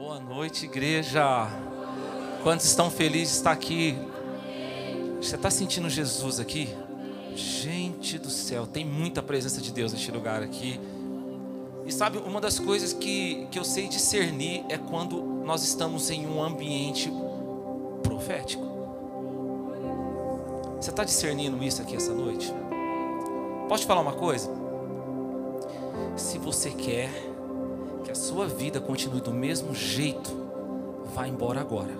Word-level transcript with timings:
Boa 0.00 0.18
noite, 0.18 0.64
igreja. 0.64 1.46
Quantos 2.42 2.64
estão 2.64 2.90
felizes 2.90 3.34
de 3.34 3.36
estar 3.40 3.52
aqui? 3.52 3.98
Você 5.20 5.36
está 5.36 5.50
sentindo 5.50 5.90
Jesus 5.90 6.40
aqui? 6.40 6.74
Gente 7.34 8.18
do 8.18 8.30
céu, 8.30 8.66
tem 8.66 8.82
muita 8.82 9.22
presença 9.22 9.60
de 9.60 9.70
Deus 9.70 9.92
neste 9.92 10.10
lugar 10.10 10.42
aqui. 10.42 10.80
E 11.84 11.92
sabe, 11.92 12.16
uma 12.16 12.40
das 12.40 12.58
coisas 12.58 12.94
que, 12.94 13.46
que 13.50 13.58
eu 13.58 13.62
sei 13.62 13.88
discernir 13.88 14.64
é 14.70 14.78
quando 14.78 15.22
nós 15.44 15.62
estamos 15.62 16.08
em 16.08 16.26
um 16.26 16.42
ambiente 16.42 17.12
profético. 18.02 18.64
Você 20.80 20.88
está 20.88 21.04
discernindo 21.04 21.62
isso 21.62 21.82
aqui 21.82 21.94
essa 21.94 22.14
noite? 22.14 22.50
Posso 23.68 23.82
te 23.82 23.86
falar 23.86 24.00
uma 24.00 24.14
coisa? 24.14 24.50
Se 26.16 26.38
você 26.38 26.70
quer 26.70 27.29
que 28.10 28.12
a 28.12 28.14
sua 28.16 28.48
vida 28.48 28.80
continue 28.80 29.20
do 29.20 29.30
mesmo 29.30 29.72
jeito, 29.72 30.30
vá 31.14 31.28
embora 31.28 31.60
agora. 31.60 31.92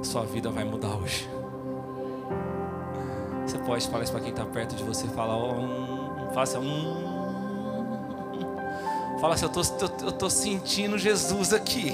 Sua 0.00 0.24
vida 0.24 0.48
vai 0.48 0.62
mudar 0.64 0.94
hoje. 0.96 1.28
Você 3.44 3.58
pode 3.58 3.88
falar 3.88 4.04
isso 4.04 4.12
para 4.12 4.20
quem 4.20 4.30
está 4.30 4.46
perto 4.46 4.76
de 4.76 4.84
você, 4.84 5.08
fala 5.08 5.36
um, 5.36 6.30
faça 6.32 6.60
um. 6.60 7.10
Fala 9.20 9.34
assim, 9.34 9.46
eu 9.46 9.50
tô, 9.50 9.60
eu 10.06 10.12
tô 10.12 10.30
sentindo 10.30 10.96
Jesus 10.96 11.52
aqui. 11.52 11.92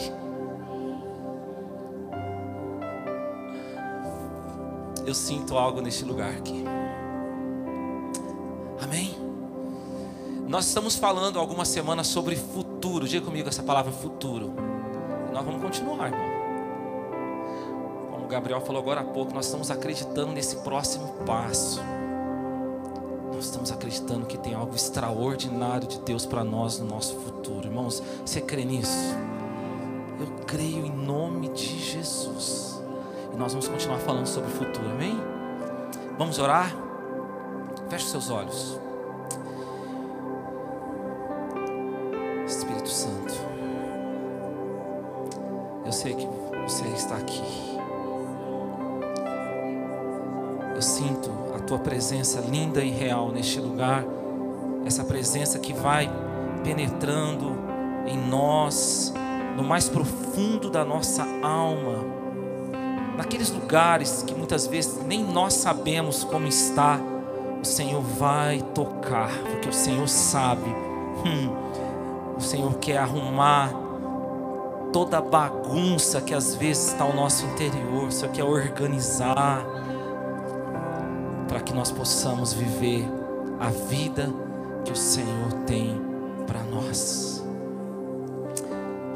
Eu 5.06 5.14
sinto 5.14 5.56
algo 5.56 5.80
neste 5.80 6.04
lugar 6.04 6.30
aqui. 6.30 6.62
Nós 10.56 10.68
estamos 10.68 10.96
falando 10.96 11.38
algumas 11.38 11.68
semanas 11.68 12.06
sobre 12.06 12.34
futuro. 12.34 13.06
Diga 13.06 13.26
comigo 13.26 13.46
essa 13.46 13.62
palavra 13.62 13.92
futuro. 13.92 14.54
Nós 15.30 15.44
vamos 15.44 15.60
continuar, 15.60 16.06
irmão. 16.06 16.26
Como 18.10 18.24
o 18.24 18.26
Gabriel 18.26 18.62
falou 18.62 18.80
agora 18.80 19.02
há 19.02 19.04
pouco, 19.04 19.34
nós 19.34 19.44
estamos 19.44 19.70
acreditando 19.70 20.32
nesse 20.32 20.56
próximo 20.60 21.12
passo. 21.26 21.82
Nós 23.34 23.44
estamos 23.44 23.70
acreditando 23.70 24.24
que 24.24 24.38
tem 24.38 24.54
algo 24.54 24.74
extraordinário 24.74 25.86
de 25.86 25.98
Deus 25.98 26.24
para 26.24 26.42
nós 26.42 26.78
no 26.78 26.86
nosso 26.86 27.16
futuro. 27.16 27.66
Irmãos, 27.66 28.02
você 28.24 28.40
crê 28.40 28.64
nisso? 28.64 29.14
Eu 30.18 30.46
creio 30.46 30.86
em 30.86 30.90
nome 30.90 31.50
de 31.50 31.78
Jesus. 31.78 32.82
E 33.30 33.36
nós 33.36 33.52
vamos 33.52 33.68
continuar 33.68 33.98
falando 33.98 34.26
sobre 34.26 34.50
o 34.50 34.54
futuro, 34.54 34.88
amém? 34.88 35.20
Vamos 36.16 36.38
orar? 36.38 36.74
Feche 37.90 38.06
seus 38.06 38.30
olhos. 38.30 38.85
Sei 45.96 46.14
que 46.14 46.28
você 46.66 46.84
está 46.88 47.16
aqui. 47.16 47.42
Eu 50.74 50.82
sinto 50.82 51.30
a 51.54 51.58
tua 51.60 51.78
presença 51.78 52.40
linda 52.40 52.84
e 52.84 52.90
real 52.90 53.30
neste 53.32 53.58
lugar, 53.58 54.04
essa 54.84 55.02
presença 55.04 55.58
que 55.58 55.72
vai 55.72 56.10
penetrando 56.62 57.56
em 58.06 58.18
nós, 58.28 59.12
no 59.56 59.64
mais 59.64 59.88
profundo 59.88 60.68
da 60.68 60.84
nossa 60.84 61.26
alma 61.42 62.04
naqueles 63.16 63.50
lugares 63.50 64.22
que 64.22 64.34
muitas 64.34 64.66
vezes 64.66 65.02
nem 65.06 65.24
nós 65.24 65.54
sabemos 65.54 66.22
como 66.22 66.46
está, 66.46 67.00
o 67.62 67.64
Senhor 67.64 68.02
vai 68.02 68.60
tocar, 68.74 69.30
porque 69.50 69.70
o 69.70 69.72
Senhor 69.72 70.06
sabe. 70.06 70.68
Hum, 71.24 72.36
o 72.36 72.40
Senhor 72.40 72.74
quer 72.74 72.98
arrumar 72.98 73.85
toda 74.92 75.18
a 75.18 75.20
bagunça 75.20 76.20
que 76.20 76.34
às 76.34 76.54
vezes 76.54 76.88
está 76.88 77.04
ao 77.04 77.14
nosso 77.14 77.44
interior, 77.46 78.08
o 78.08 78.12
Senhor 78.12 78.32
quer 78.32 78.44
organizar 78.44 79.64
para 81.48 81.60
que 81.60 81.72
nós 81.72 81.90
possamos 81.90 82.52
viver 82.52 83.04
a 83.58 83.70
vida 83.70 84.32
que 84.84 84.92
o 84.92 84.96
Senhor 84.96 85.52
tem 85.66 86.00
para 86.46 86.62
nós. 86.62 87.44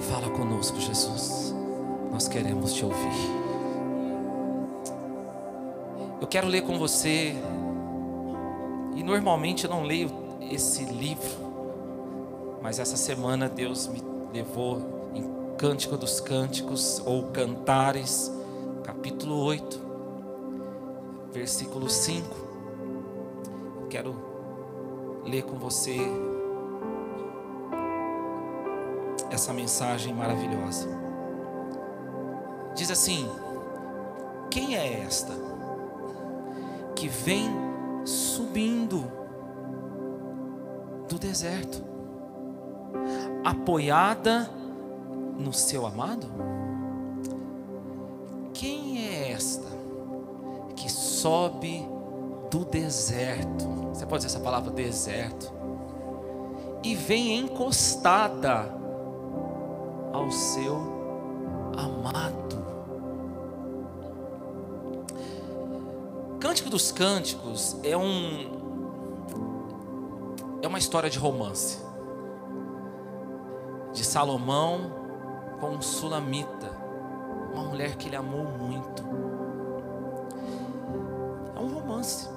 Fala 0.00 0.30
conosco, 0.30 0.80
Jesus. 0.80 1.54
Nós 2.10 2.26
queremos 2.26 2.72
te 2.72 2.84
ouvir. 2.84 3.40
Eu 6.20 6.26
quero 6.26 6.48
ler 6.48 6.62
com 6.62 6.78
você, 6.78 7.34
e 8.94 9.02
normalmente 9.02 9.64
eu 9.64 9.70
não 9.70 9.82
leio 9.82 10.10
esse 10.40 10.84
livro, 10.84 11.50
mas 12.60 12.78
essa 12.78 12.96
semana 12.96 13.48
Deus 13.48 13.86
me 13.86 14.02
levou 14.32 14.99
Cântico 15.60 15.94
dos 15.98 16.20
Cânticos, 16.20 17.02
ou 17.04 17.24
Cantares, 17.32 18.32
capítulo 18.82 19.36
8, 19.44 19.78
versículo 21.30 21.90
5. 21.90 22.34
Eu 23.82 23.86
quero 23.88 24.16
ler 25.22 25.42
com 25.42 25.58
você 25.58 25.98
essa 29.30 29.52
mensagem 29.52 30.14
maravilhosa. 30.14 30.88
Diz 32.74 32.90
assim: 32.90 33.30
Quem 34.50 34.76
é 34.78 35.02
esta? 35.02 35.34
que 36.96 37.06
vem 37.06 37.50
subindo 38.06 39.04
do 41.06 41.18
deserto, 41.18 41.84
apoiada 43.44 44.59
no 45.40 45.52
seu 45.52 45.86
amado? 45.86 46.26
Quem 48.52 49.06
é 49.06 49.32
esta 49.32 49.68
que 50.76 50.90
sobe 50.90 51.86
do 52.50 52.64
deserto? 52.64 53.66
Você 53.92 54.04
pode 54.06 54.24
dizer 54.24 54.36
essa 54.36 54.44
palavra 54.44 54.70
deserto? 54.70 55.52
E 56.82 56.94
vem 56.94 57.38
encostada 57.38 58.74
ao 60.12 60.30
seu 60.30 60.76
amado. 61.76 62.60
Cântico 66.38 66.70
dos 66.70 66.90
Cânticos 66.90 67.76
é 67.82 67.96
um 67.96 68.60
é 70.62 70.68
uma 70.68 70.78
história 70.78 71.08
de 71.08 71.18
romance 71.18 71.78
de 73.92 74.04
Salomão 74.04 74.99
com 75.60 75.80
Sulamita, 75.80 76.70
uma 77.52 77.64
mulher 77.64 77.96
que 77.96 78.08
ele 78.08 78.16
amou 78.16 78.44
muito. 78.44 79.04
É 81.54 81.60
um 81.60 81.74
romance. 81.74 82.28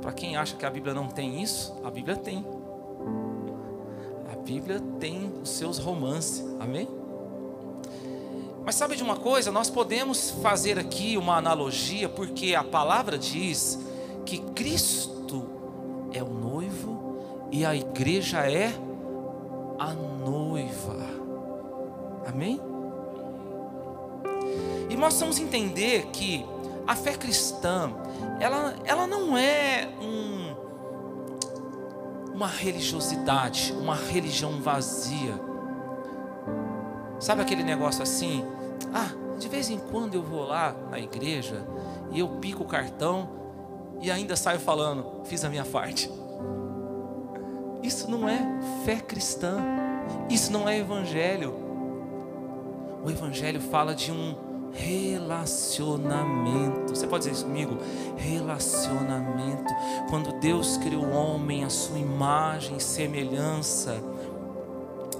Para 0.00 0.12
quem 0.12 0.36
acha 0.36 0.56
que 0.56 0.64
a 0.64 0.70
Bíblia 0.70 0.94
não 0.94 1.08
tem 1.08 1.42
isso, 1.42 1.74
a 1.84 1.90
Bíblia 1.90 2.16
tem. 2.16 2.46
A 4.32 4.36
Bíblia 4.36 4.80
tem 5.00 5.32
os 5.42 5.50
seus 5.50 5.78
romances. 5.78 6.44
Amém? 6.60 6.88
Mas 8.64 8.74
sabe 8.74 8.96
de 8.96 9.02
uma 9.02 9.16
coisa? 9.16 9.50
Nós 9.50 9.68
podemos 9.68 10.30
fazer 10.42 10.78
aqui 10.78 11.16
uma 11.16 11.36
analogia, 11.36 12.08
porque 12.08 12.54
a 12.54 12.62
palavra 12.62 13.18
diz 13.18 13.78
que 14.24 14.38
Cristo 14.52 15.48
é 16.12 16.22
o 16.22 16.28
noivo 16.28 17.48
e 17.50 17.64
a 17.64 17.74
igreja 17.74 18.40
é 18.50 18.72
a 19.78 19.92
noiva. 19.94 21.17
Amém? 22.28 22.60
E 24.90 24.96
nós 24.96 25.18
vamos 25.18 25.38
entender 25.38 26.06
que 26.12 26.44
a 26.86 26.94
fé 26.94 27.14
cristã, 27.14 27.90
ela, 28.38 28.74
ela 28.84 29.06
não 29.06 29.36
é 29.36 29.88
um, 30.00 30.54
uma 32.34 32.46
religiosidade, 32.46 33.72
uma 33.72 33.94
religião 33.94 34.60
vazia. 34.60 35.34
Sabe 37.18 37.42
aquele 37.42 37.62
negócio 37.62 38.02
assim? 38.02 38.44
Ah, 38.94 39.10
de 39.38 39.48
vez 39.48 39.70
em 39.70 39.78
quando 39.78 40.14
eu 40.14 40.22
vou 40.22 40.44
lá 40.44 40.74
na 40.90 40.98
igreja 40.98 41.66
e 42.10 42.20
eu 42.20 42.28
pico 42.28 42.62
o 42.62 42.66
cartão 42.66 43.28
e 44.00 44.10
ainda 44.10 44.36
saio 44.36 44.60
falando, 44.60 45.22
fiz 45.24 45.44
a 45.44 45.48
minha 45.48 45.64
parte. 45.64 46.10
Isso 47.82 48.10
não 48.10 48.28
é 48.28 48.38
fé 48.84 48.96
cristã. 48.96 49.56
Isso 50.28 50.52
não 50.52 50.68
é 50.68 50.78
evangelho. 50.78 51.67
O 53.04 53.10
evangelho 53.10 53.60
fala 53.60 53.94
de 53.94 54.10
um 54.10 54.34
relacionamento. 54.72 56.94
Você 56.94 57.06
pode 57.06 57.24
dizer 57.24 57.36
isso 57.36 57.44
comigo? 57.44 57.76
Relacionamento. 58.16 59.72
Quando 60.10 60.32
Deus 60.40 60.76
criou 60.78 61.04
o 61.04 61.12
homem 61.12 61.64
à 61.64 61.70
sua 61.70 61.98
imagem 61.98 62.76
e 62.76 62.80
semelhança, 62.80 64.02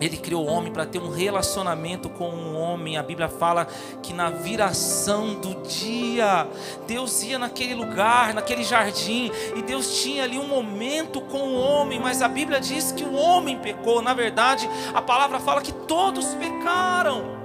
Ele 0.00 0.16
criou 0.16 0.46
o 0.46 0.48
homem 0.48 0.72
para 0.72 0.86
ter 0.86 1.00
um 1.00 1.10
relacionamento 1.10 2.08
com 2.10 2.28
o 2.28 2.54
homem. 2.54 2.96
A 2.96 3.02
Bíblia 3.02 3.28
fala 3.28 3.66
que 4.02 4.12
na 4.12 4.30
viração 4.30 5.40
do 5.40 5.62
dia, 5.62 6.46
Deus 6.86 7.22
ia 7.22 7.38
naquele 7.38 7.74
lugar, 7.74 8.34
naquele 8.34 8.62
jardim, 8.62 9.30
e 9.56 9.62
Deus 9.62 10.02
tinha 10.02 10.24
ali 10.24 10.38
um 10.38 10.46
momento 10.46 11.22
com 11.22 11.38
o 11.38 11.58
homem, 11.58 11.98
mas 12.00 12.22
a 12.22 12.28
Bíblia 12.28 12.60
diz 12.60 12.92
que 12.92 13.04
o 13.04 13.14
homem 13.14 13.58
pecou. 13.58 14.02
Na 14.02 14.14
verdade, 14.14 14.68
a 14.94 15.02
palavra 15.02 15.40
fala 15.40 15.62
que 15.62 15.72
todos 15.72 16.26
pecaram. 16.34 17.37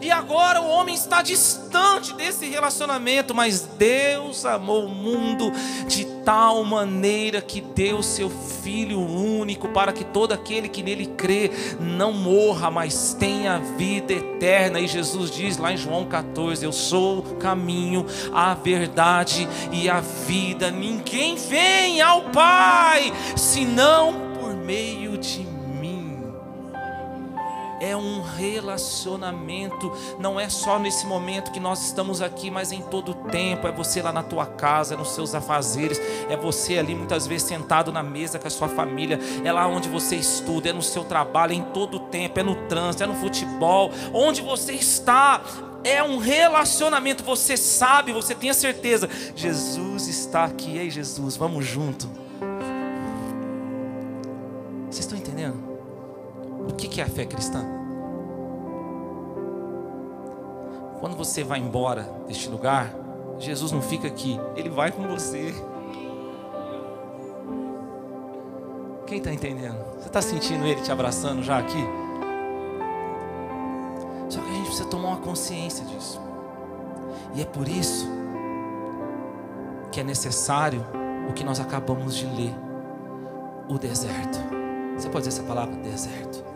E 0.00 0.10
agora 0.10 0.60
o 0.60 0.68
homem 0.68 0.94
está 0.94 1.22
distante 1.22 2.12
desse 2.14 2.46
relacionamento, 2.46 3.34
mas 3.34 3.60
Deus 3.78 4.44
amou 4.44 4.86
o 4.86 4.88
mundo 4.88 5.52
de 5.86 6.04
tal 6.24 6.64
maneira 6.64 7.40
que 7.40 7.60
deu 7.60 8.02
seu 8.02 8.30
Filho 8.64 8.98
único 8.98 9.68
para 9.68 9.92
que 9.92 10.04
todo 10.04 10.32
aquele 10.32 10.68
que 10.70 10.82
nele 10.82 11.06
crê 11.06 11.50
não 11.78 12.12
morra, 12.12 12.70
mas 12.70 13.14
tenha 13.18 13.58
vida 13.58 14.12
eterna. 14.12 14.80
E 14.80 14.86
Jesus 14.86 15.30
diz 15.30 15.58
lá 15.58 15.72
em 15.72 15.76
João 15.76 16.06
14: 16.06 16.64
Eu 16.64 16.72
sou 16.72 17.18
o 17.18 17.36
caminho, 17.36 18.06
a 18.32 18.54
verdade 18.54 19.46
e 19.70 19.88
a 19.88 20.00
vida. 20.00 20.70
Ninguém 20.70 21.36
vem 21.36 22.00
ao 22.00 22.22
Pai 22.30 23.12
senão 23.36 24.32
por 24.40 24.54
meio 24.54 25.18
de 25.18 25.40
mim 25.40 25.53
é 27.80 27.96
um 27.96 28.22
relacionamento, 28.22 29.92
não 30.18 30.38
é 30.38 30.48
só 30.48 30.78
nesse 30.78 31.06
momento 31.06 31.50
que 31.50 31.60
nós 31.60 31.84
estamos 31.84 32.20
aqui, 32.22 32.50
mas 32.50 32.72
em 32.72 32.80
todo 32.80 33.10
o 33.12 33.14
tempo. 33.14 33.66
É 33.66 33.72
você 33.72 34.02
lá 34.02 34.12
na 34.12 34.22
tua 34.22 34.46
casa, 34.46 34.96
nos 34.96 35.10
seus 35.10 35.34
afazeres, 35.34 36.00
é 36.28 36.36
você 36.36 36.78
ali 36.78 36.94
muitas 36.94 37.26
vezes 37.26 37.48
sentado 37.48 37.92
na 37.92 38.02
mesa 38.02 38.38
com 38.38 38.46
a 38.46 38.50
sua 38.50 38.68
família, 38.68 39.18
é 39.44 39.52
lá 39.52 39.66
onde 39.66 39.88
você 39.88 40.16
estuda, 40.16 40.70
é 40.70 40.72
no 40.72 40.82
seu 40.82 41.04
trabalho, 41.04 41.52
é 41.52 41.56
em 41.56 41.62
todo 41.62 41.96
o 41.96 42.00
tempo, 42.00 42.38
é 42.40 42.42
no 42.42 42.54
trânsito, 42.66 43.04
é 43.04 43.06
no 43.06 43.14
futebol, 43.14 43.90
onde 44.12 44.40
você 44.42 44.72
está. 44.72 45.40
É 45.82 46.02
um 46.02 46.16
relacionamento, 46.16 47.22
você 47.22 47.58
sabe, 47.58 48.10
você 48.10 48.34
tem 48.34 48.48
a 48.48 48.54
certeza. 48.54 49.06
Jesus 49.36 50.08
está 50.08 50.44
aqui, 50.44 50.78
ei 50.78 50.88
Jesus, 50.88 51.36
vamos 51.36 51.66
junto. 51.66 52.23
O 56.74 56.76
que 56.76 57.00
é 57.00 57.04
a 57.04 57.08
fé 57.08 57.24
cristã? 57.24 57.64
Quando 60.98 61.16
você 61.16 61.44
vai 61.44 61.60
embora 61.60 62.02
deste 62.26 62.48
lugar, 62.48 62.92
Jesus 63.38 63.70
não 63.70 63.80
fica 63.80 64.08
aqui, 64.08 64.40
Ele 64.56 64.68
vai 64.68 64.90
com 64.90 65.06
você. 65.06 65.54
Quem 69.06 69.18
está 69.18 69.32
entendendo? 69.32 69.76
Você 69.98 70.08
está 70.08 70.20
sentindo 70.20 70.66
Ele 70.66 70.80
te 70.80 70.90
abraçando 70.90 71.44
já 71.44 71.58
aqui? 71.58 71.78
Só 74.28 74.40
que 74.40 74.50
a 74.50 74.52
gente 74.52 74.66
precisa 74.66 74.88
tomar 74.88 75.10
uma 75.10 75.18
consciência 75.18 75.84
disso. 75.84 76.20
E 77.36 77.42
é 77.42 77.44
por 77.44 77.68
isso 77.68 78.08
que 79.92 80.00
é 80.00 80.02
necessário 80.02 80.84
o 81.30 81.32
que 81.32 81.44
nós 81.44 81.60
acabamos 81.60 82.16
de 82.16 82.26
ler: 82.26 82.54
o 83.68 83.78
deserto. 83.78 84.38
Você 84.96 85.08
pode 85.08 85.28
dizer 85.28 85.40
essa 85.40 85.46
palavra? 85.46 85.76
Deserto. 85.76 86.53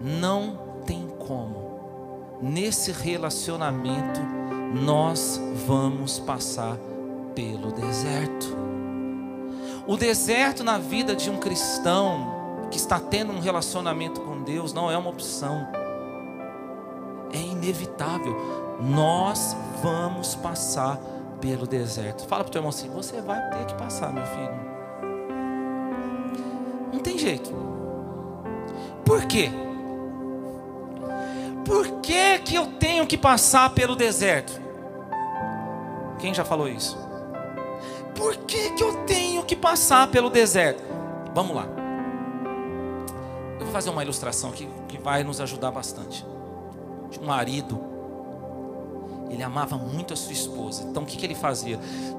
Não 0.00 0.82
tem 0.86 1.06
como. 1.18 2.38
Nesse 2.40 2.90
relacionamento, 2.90 4.20
nós 4.74 5.40
vamos 5.66 6.18
passar 6.18 6.76
pelo 7.34 7.72
deserto. 7.72 8.56
O 9.86 9.96
deserto 9.96 10.62
na 10.62 10.78
vida 10.78 11.14
de 11.14 11.30
um 11.30 11.38
cristão 11.38 12.68
que 12.70 12.76
está 12.76 12.98
tendo 12.98 13.32
um 13.32 13.40
relacionamento 13.40 14.20
com 14.20 14.42
Deus 14.42 14.72
não 14.72 14.90
é 14.90 14.96
uma 14.96 15.10
opção. 15.10 15.66
É 17.32 17.38
inevitável. 17.38 18.78
Nós 18.80 19.56
vamos 19.82 20.34
passar 20.34 20.98
pelo 21.40 21.66
deserto. 21.66 22.26
Fala 22.26 22.44
para 22.44 22.48
o 22.48 22.52
teu 22.52 22.60
irmão 22.60 22.70
assim: 22.70 22.88
você 22.88 23.20
vai 23.20 23.40
ter 23.50 23.66
que 23.66 23.74
passar, 23.74 24.12
meu 24.12 24.24
filho. 24.24 24.60
Não 26.92 27.00
tem 27.00 27.18
jeito. 27.18 27.50
Por 29.04 29.24
quê? 29.26 29.50
Por 31.64 32.00
que, 32.00 32.38
que 32.40 32.54
eu 32.54 32.66
tenho 32.78 33.06
que 33.06 33.16
passar 33.16 33.70
pelo 33.70 33.94
deserto? 33.94 34.60
Quem 36.18 36.34
já 36.34 36.44
falou 36.44 36.68
isso? 36.68 36.98
Por 38.14 38.36
que, 38.36 38.70
que 38.70 38.82
eu 38.82 39.04
tenho 39.04 39.44
que 39.44 39.56
passar 39.56 40.08
pelo 40.08 40.28
deserto? 40.28 40.82
Vamos 41.34 41.54
lá. 41.56 41.66
Eu 43.58 43.64
vou 43.64 43.72
fazer 43.72 43.90
uma 43.90 44.02
ilustração 44.02 44.50
aqui 44.50 44.68
que 44.88 44.98
vai 44.98 45.24
nos 45.24 45.40
ajudar 45.40 45.70
bastante. 45.70 46.24
Um 47.20 47.26
marido, 47.26 47.80
ele 49.30 49.42
amava 49.42 49.76
muito 49.76 50.12
a 50.12 50.16
sua 50.16 50.32
esposa. 50.32 50.84
Então 50.84 51.02
o 51.02 51.06
que, 51.06 51.16
que 51.16 51.24
ele 51.24 51.34
fazia? 51.34 51.78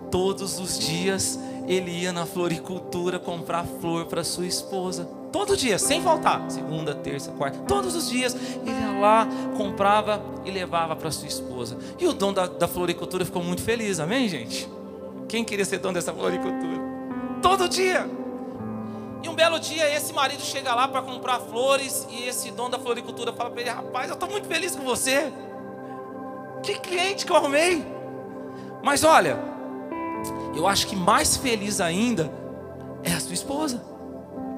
Todos 0.10 0.60
os 0.60 0.80
dias 0.80 1.40
ele 1.68 1.92
ia 1.92 2.12
na 2.12 2.26
floricultura 2.26 3.20
comprar 3.20 3.66
flor 3.66 4.06
para 4.06 4.24
sua 4.24 4.48
esposa. 4.48 5.08
Todo 5.32 5.56
dia, 5.56 5.80
sem 5.80 6.02
faltar. 6.02 6.44
Segunda, 6.50 6.94
terça, 6.94 7.32
quarta. 7.32 7.60
Todos 7.60 7.96
os 7.96 8.10
dias 8.10 8.36
ele 8.36 8.72
ia 8.72 9.00
lá, 9.00 9.28
comprava 9.56 10.22
e 10.44 10.52
levava 10.52 10.96
para 10.96 11.10
sua 11.10 11.28
esposa. 11.28 11.78
E 11.98 12.06
o 12.06 12.14
dono 12.14 12.34
da, 12.34 12.48
da 12.48 12.68
floricultura 12.68 13.24
ficou 13.24 13.44
muito 13.44 13.62
feliz, 13.62 14.00
amém, 14.00 14.28
gente? 14.28 14.70
Quem 15.30 15.46
queria 15.46 15.64
ser 15.64 15.80
dono 15.80 15.94
dessa 15.94 16.12
floricultura? 16.14 16.82
Todo 17.42 17.70
dia. 17.70 18.10
E 19.24 19.30
um 19.30 19.36
belo 19.36 19.60
dia 19.60 19.90
esse 19.96 20.12
marido 20.14 20.42
chega 20.42 20.74
lá 20.74 20.88
para 20.88 21.02
comprar 21.02 21.40
flores 21.40 22.08
e 22.10 22.28
esse 22.28 22.52
dono 22.52 22.70
da 22.70 22.80
floricultura 22.80 23.32
fala 23.32 23.50
para 23.50 23.62
ele: 23.62 23.70
Rapaz, 23.70 24.10
eu 24.10 24.16
estou 24.16 24.30
muito 24.30 24.48
feliz 24.48 24.76
com 24.76 24.84
você. 24.84 25.32
Que 26.62 26.78
cliente 26.80 27.26
que 27.26 27.32
eu 27.32 27.36
arrumei. 27.36 27.86
Mas 28.84 29.04
olha, 29.04 29.40
eu 30.56 30.68
acho 30.68 30.88
que 30.88 30.96
mais 30.96 31.38
feliz 31.38 31.80
ainda 31.80 32.32
é 33.04 33.14
a 33.14 33.20
sua 33.20 33.34
esposa. 33.34 33.91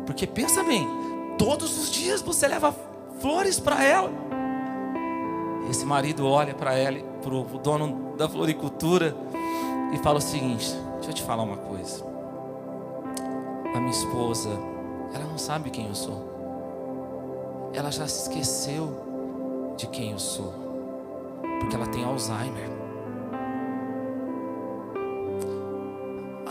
Porque 0.05 0.27
pensa 0.27 0.63
bem, 0.63 0.88
todos 1.38 1.77
os 1.77 1.91
dias 1.91 2.21
você 2.21 2.47
leva 2.47 2.75
flores 3.19 3.59
para 3.59 3.83
ela. 3.83 4.11
Esse 5.69 5.85
marido 5.85 6.27
olha 6.27 6.53
para 6.53 6.73
ela, 6.73 7.00
para 7.21 7.33
o 7.33 7.44
dono 7.59 8.15
da 8.17 8.27
floricultura, 8.27 9.15
e 9.94 9.97
fala 10.00 10.17
o 10.17 10.21
seguinte: 10.21 10.75
Deixa 10.95 11.11
eu 11.11 11.13
te 11.13 11.23
falar 11.23 11.44
uma 11.44 11.57
coisa. 11.57 12.03
A 13.73 13.79
minha 13.79 13.91
esposa, 13.91 14.50
ela 15.13 15.25
não 15.25 15.38
sabe 15.38 15.69
quem 15.69 15.88
eu 15.88 15.95
sou. 15.95 16.31
Ela 17.73 17.91
já 17.91 18.07
se 18.07 18.29
esqueceu 18.29 19.73
de 19.77 19.88
quem 19.88 20.11
eu 20.11 20.19
sou, 20.19 20.53
porque 21.59 21.75
ela 21.75 21.88
tem 21.88 22.03
Alzheimer. 22.03 22.82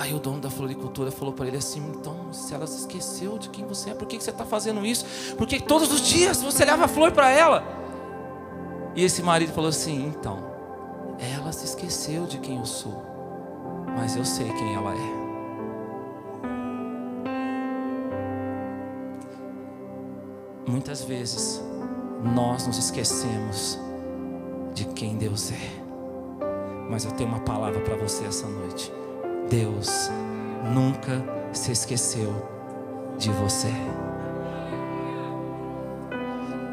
Aí 0.03 0.13
o 0.13 0.19
dono 0.19 0.41
da 0.41 0.51
floricultura 0.51 1.13
falou 1.13 1.33
para 1.33 1.47
ele 1.47 1.59
assim: 1.59 1.79
então, 1.79 2.33
se 2.33 2.53
ela 2.53 2.67
se 2.67 2.81
esqueceu 2.81 3.39
de 3.39 3.49
quem 3.51 3.65
você 3.65 3.91
é, 3.91 3.95
por 3.95 4.09
que, 4.09 4.21
você 4.21 4.31
está 4.31 4.45
fazendo 4.45 4.85
isso? 4.85 5.07
Porque 5.39 5.61
todos 5.61 5.93
os 5.93 6.01
dias 6.01 6.43
você 6.43 6.65
leva 6.65 6.89
flor 6.89 7.13
para 7.13 7.31
ela. 7.31 7.63
E 8.97 9.05
esse 9.05 9.23
marido 9.23 9.53
falou 9.53 9.71
assim: 9.71 10.05
então, 10.09 10.43
ela 11.37 11.53
se 11.53 11.67
esqueceu 11.67 12.27
de 12.27 12.39
quem 12.39 12.59
eu 12.59 12.67
sou, 12.67 13.01
mas 13.97 14.17
eu 14.17 14.25
sei 14.25 14.53
quem 14.53 14.75
ela 14.75 14.93
é. 14.93 15.23
Muitas 20.67 21.05
vezes 21.05 21.63
nós 22.25 22.67
nos 22.67 22.77
esquecemos 22.77 23.79
de 24.75 24.85
quem 24.85 25.17
Deus 25.17 25.53
é. 25.53 25.83
Mas 26.91 27.05
eu 27.05 27.13
tenho 27.13 27.29
uma 27.29 27.39
palavra 27.39 27.79
para 27.83 27.95
você 27.95 28.25
essa 28.25 28.49
noite. 28.49 29.02
Deus 29.53 30.11
nunca 30.73 31.23
se 31.53 31.73
esqueceu 31.73 32.33
de 33.19 33.29
você. 33.33 33.71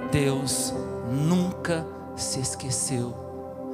Deus 0.10 0.74
nunca 1.12 1.86
se 2.16 2.40
esqueceu 2.40 3.14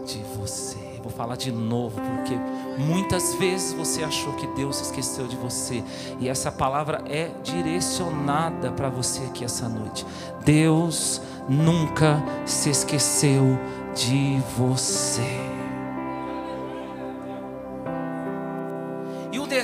de 0.08 0.18
você. 0.36 1.00
Vou 1.04 1.12
falar 1.12 1.36
de 1.36 1.52
novo, 1.52 2.02
porque 2.02 2.36
muitas 2.82 3.36
vezes 3.36 3.74
você 3.74 4.04
achou 4.04 4.34
que 4.34 4.48
Deus 4.56 4.78
se 4.78 4.84
esqueceu 4.86 5.28
de 5.28 5.36
você, 5.36 5.84
e 6.20 6.28
essa 6.28 6.52
palavra 6.52 7.04
é 7.06 7.30
direcionada 7.44 8.72
para 8.72 8.90
você 8.90 9.22
aqui 9.26 9.46
essa 9.46 9.70
noite. 9.70 10.04
Deus 10.44 11.22
nunca 11.48 12.24
se 12.44 12.72
esqueceu 12.72 13.44
de 13.94 14.42
você. 14.58 15.55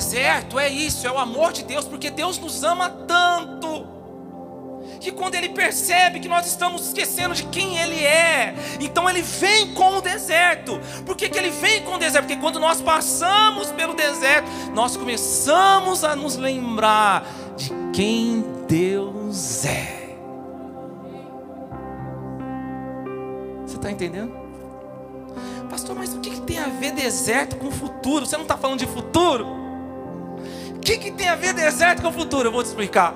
Deserto 0.01 0.57
é 0.57 0.67
isso, 0.67 1.05
é 1.05 1.11
o 1.11 1.19
amor 1.19 1.53
de 1.53 1.63
Deus, 1.63 1.85
porque 1.85 2.09
Deus 2.09 2.39
nos 2.39 2.63
ama 2.63 2.89
tanto. 2.89 3.87
Que 4.99 5.11
quando 5.11 5.35
Ele 5.35 5.49
percebe 5.49 6.19
que 6.19 6.27
nós 6.27 6.47
estamos 6.47 6.87
esquecendo 6.87 7.35
de 7.35 7.43
quem 7.45 7.77
Ele 7.77 8.03
é, 8.03 8.55
então 8.79 9.07
Ele 9.07 9.21
vem 9.21 9.73
com 9.73 9.97
o 9.97 10.01
deserto. 10.01 10.79
Por 11.05 11.15
que, 11.15 11.29
que 11.29 11.37
Ele 11.37 11.51
vem 11.51 11.83
com 11.83 11.95
o 11.95 11.97
deserto? 11.99 12.25
Porque 12.25 12.41
quando 12.41 12.59
nós 12.59 12.81
passamos 12.81 13.71
pelo 13.71 13.93
deserto, 13.93 14.47
nós 14.73 14.97
começamos 14.97 16.03
a 16.03 16.15
nos 16.15 16.35
lembrar 16.35 17.23
de 17.55 17.71
quem 17.93 18.43
Deus 18.67 19.65
é. 19.65 20.01
está 23.65 23.89
entendendo? 23.89 24.31
Pastor, 25.69 25.95
mas 25.95 26.13
o 26.13 26.19
que, 26.19 26.29
que 26.29 26.41
tem 26.41 26.59
a 26.59 26.67
ver 26.67 26.91
deserto 26.91 27.55
com 27.55 27.71
futuro? 27.71 28.27
Você 28.27 28.35
não 28.35 28.43
está 28.43 28.55
falando 28.55 28.77
de 28.77 28.85
futuro? 28.85 29.60
O 30.81 30.83
que, 30.83 30.97
que 30.97 31.11
tem 31.11 31.29
a 31.29 31.35
ver 31.35 31.53
deserto 31.53 32.01
com 32.01 32.11
futuro? 32.11 32.47
Eu 32.47 32.51
vou 32.51 32.63
te 32.63 32.69
explicar 32.69 33.13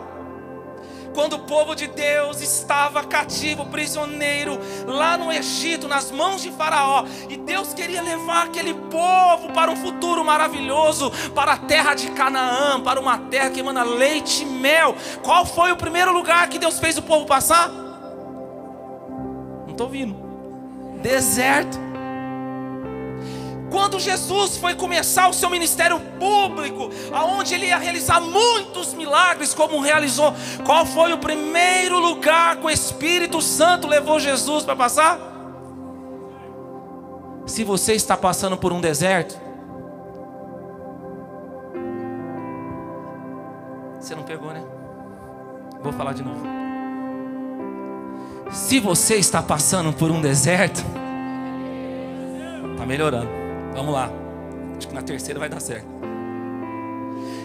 quando 1.15 1.37
o 1.37 1.39
povo 1.39 1.73
de 1.73 1.87
Deus 1.87 2.41
estava 2.41 3.01
cativo, 3.05 3.65
prisioneiro, 3.65 4.59
lá 4.85 5.17
no 5.17 5.31
Egito, 5.31 5.87
nas 5.87 6.11
mãos 6.11 6.43
de 6.43 6.51
Faraó, 6.51 7.05
e 7.29 7.37
Deus 7.37 7.73
queria 7.73 8.01
levar 8.01 8.47
aquele 8.47 8.73
povo 8.73 9.53
para 9.53 9.71
um 9.71 9.77
futuro 9.77 10.25
maravilhoso, 10.25 11.09
para 11.33 11.53
a 11.53 11.57
terra 11.57 11.95
de 11.95 12.11
Canaã, 12.11 12.81
para 12.81 12.99
uma 12.99 13.17
terra 13.17 13.49
que 13.49 13.61
emana 13.61 13.83
leite 13.83 14.43
e 14.43 14.45
mel. 14.45 14.93
Qual 15.23 15.45
foi 15.45 15.71
o 15.71 15.77
primeiro 15.77 16.11
lugar 16.11 16.49
que 16.49 16.59
Deus 16.59 16.79
fez 16.79 16.97
o 16.97 17.01
povo 17.01 17.25
passar? 17.25 17.69
Não 17.69 19.71
estou 19.71 19.87
ouvindo. 19.87 20.13
Deserto. 21.01 21.94
Quando 23.71 23.99
Jesus 23.99 24.57
foi 24.57 24.75
começar 24.75 25.27
o 25.27 25.33
seu 25.33 25.49
ministério 25.49 25.99
público, 26.19 26.89
aonde 27.11 27.53
ele 27.53 27.67
ia 27.67 27.77
realizar 27.77 28.21
muitos 28.21 28.93
milagres, 28.93 29.53
como 29.53 29.79
realizou, 29.79 30.33
qual 30.65 30.85
foi 30.85 31.13
o 31.13 31.17
primeiro 31.17 31.99
lugar 31.99 32.57
que 32.57 32.65
o 32.65 32.69
Espírito 32.69 33.41
Santo 33.41 33.87
levou 33.87 34.19
Jesus 34.19 34.63
para 34.63 34.75
passar? 34.75 35.19
Se 37.45 37.63
você 37.63 37.93
está 37.93 38.15
passando 38.15 38.57
por 38.57 38.71
um 38.71 38.81
deserto, 38.81 39.39
você 43.99 44.15
não 44.15 44.23
pegou, 44.23 44.51
né? 44.51 44.63
Vou 45.81 45.93
falar 45.93 46.13
de 46.13 46.23
novo. 46.23 46.43
Se 48.51 48.79
você 48.79 49.15
está 49.15 49.41
passando 49.41 49.91
por 49.91 50.11
um 50.11 50.21
deserto, 50.21 50.83
está 52.73 52.85
melhorando. 52.85 53.44
Vamos 53.75 53.93
lá. 53.93 54.09
Acho 54.77 54.87
que 54.87 54.93
na 54.95 55.01
terceira 55.01 55.39
vai 55.39 55.49
dar 55.49 55.59
certo. 55.59 55.85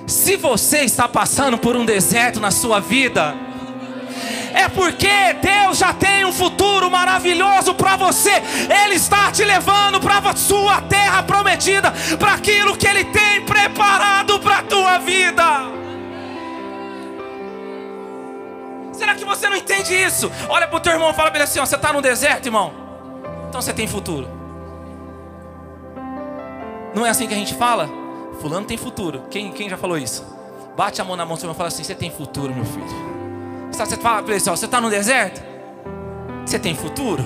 Se 0.07 0.37
você 0.37 0.79
está 0.79 1.09
passando 1.09 1.59
por 1.59 1.77
um 1.77 1.85
deserto 1.85 2.41
na 2.41 2.51
sua 2.51 2.81
vida, 2.81 3.35
é 4.55 4.69
porque 4.69 5.35
Deus 5.41 5.79
já 5.79 5.93
tem 5.93 6.25
um 6.25 6.33
futuro 6.33 6.91
maravilhoso 6.91 7.75
para 7.75 7.97
você. 7.97 8.43
Ele 8.85 8.95
está 8.95 9.31
te 9.31 9.45
levando 9.45 10.01
para 10.01 10.19
a 10.19 10.37
sua 10.37 10.81
terra 10.83 11.23
prometida, 11.23 11.93
para 12.19 12.35
aquilo 12.35 12.77
que 12.77 12.87
Ele 12.87 13.05
tem 13.05 13.43
preparado 13.43 14.39
para 14.41 14.59
a 14.59 14.63
tua 14.63 14.99
vida. 14.99 15.45
Será 18.93 19.15
que 19.15 19.25
você 19.25 19.49
não 19.49 19.57
entende 19.57 19.95
isso? 19.95 20.31
Olha 20.49 20.69
para 20.69 20.77
o 20.77 20.81
teu 20.81 20.93
irmão 20.93 21.11
e 21.11 21.15
fala 21.15 21.31
para 21.31 21.39
ele 21.39 21.45
assim: 21.45 21.59
ó, 21.59 21.65
você 21.65 21.77
está 21.77 21.93
no 21.93 22.03
deserto, 22.03 22.47
irmão? 22.47 22.73
Então 23.49 23.63
você 23.63 23.73
tem 23.73 23.87
futuro. 23.87 24.40
Não 26.95 27.07
é 27.07 27.11
assim 27.11 27.27
que 27.27 27.35
a 27.35 27.37
gente 27.37 27.55
fala? 27.55 27.89
Fulano 28.41 28.67
tem 28.67 28.77
futuro. 28.77 29.23
Quem, 29.31 29.53
quem 29.53 29.69
já 29.69 29.77
falou 29.77 29.99
isso? 29.99 30.25
Bate 30.77 31.01
a 31.01 31.05
mão 31.05 31.17
na 31.17 31.25
mão 31.25 31.37
do 31.37 31.41
seu 31.41 31.51
e 31.51 31.55
fala 31.55 31.69
assim: 31.69 31.85
Você 31.85 31.95
tem 31.95 32.11
futuro, 32.11 32.55
meu 32.55 32.65
filho. 32.65 32.87
Você 33.71 33.97
fala 33.97 34.23
para 34.23 34.33
ele 34.33 34.37
assim: 34.37 34.51
Você 34.51 34.65
está 34.65 34.81
no 34.81 34.91
deserto? 34.91 35.43
Você 36.45 36.59
tem 36.59 36.75
futuro? 36.75 37.23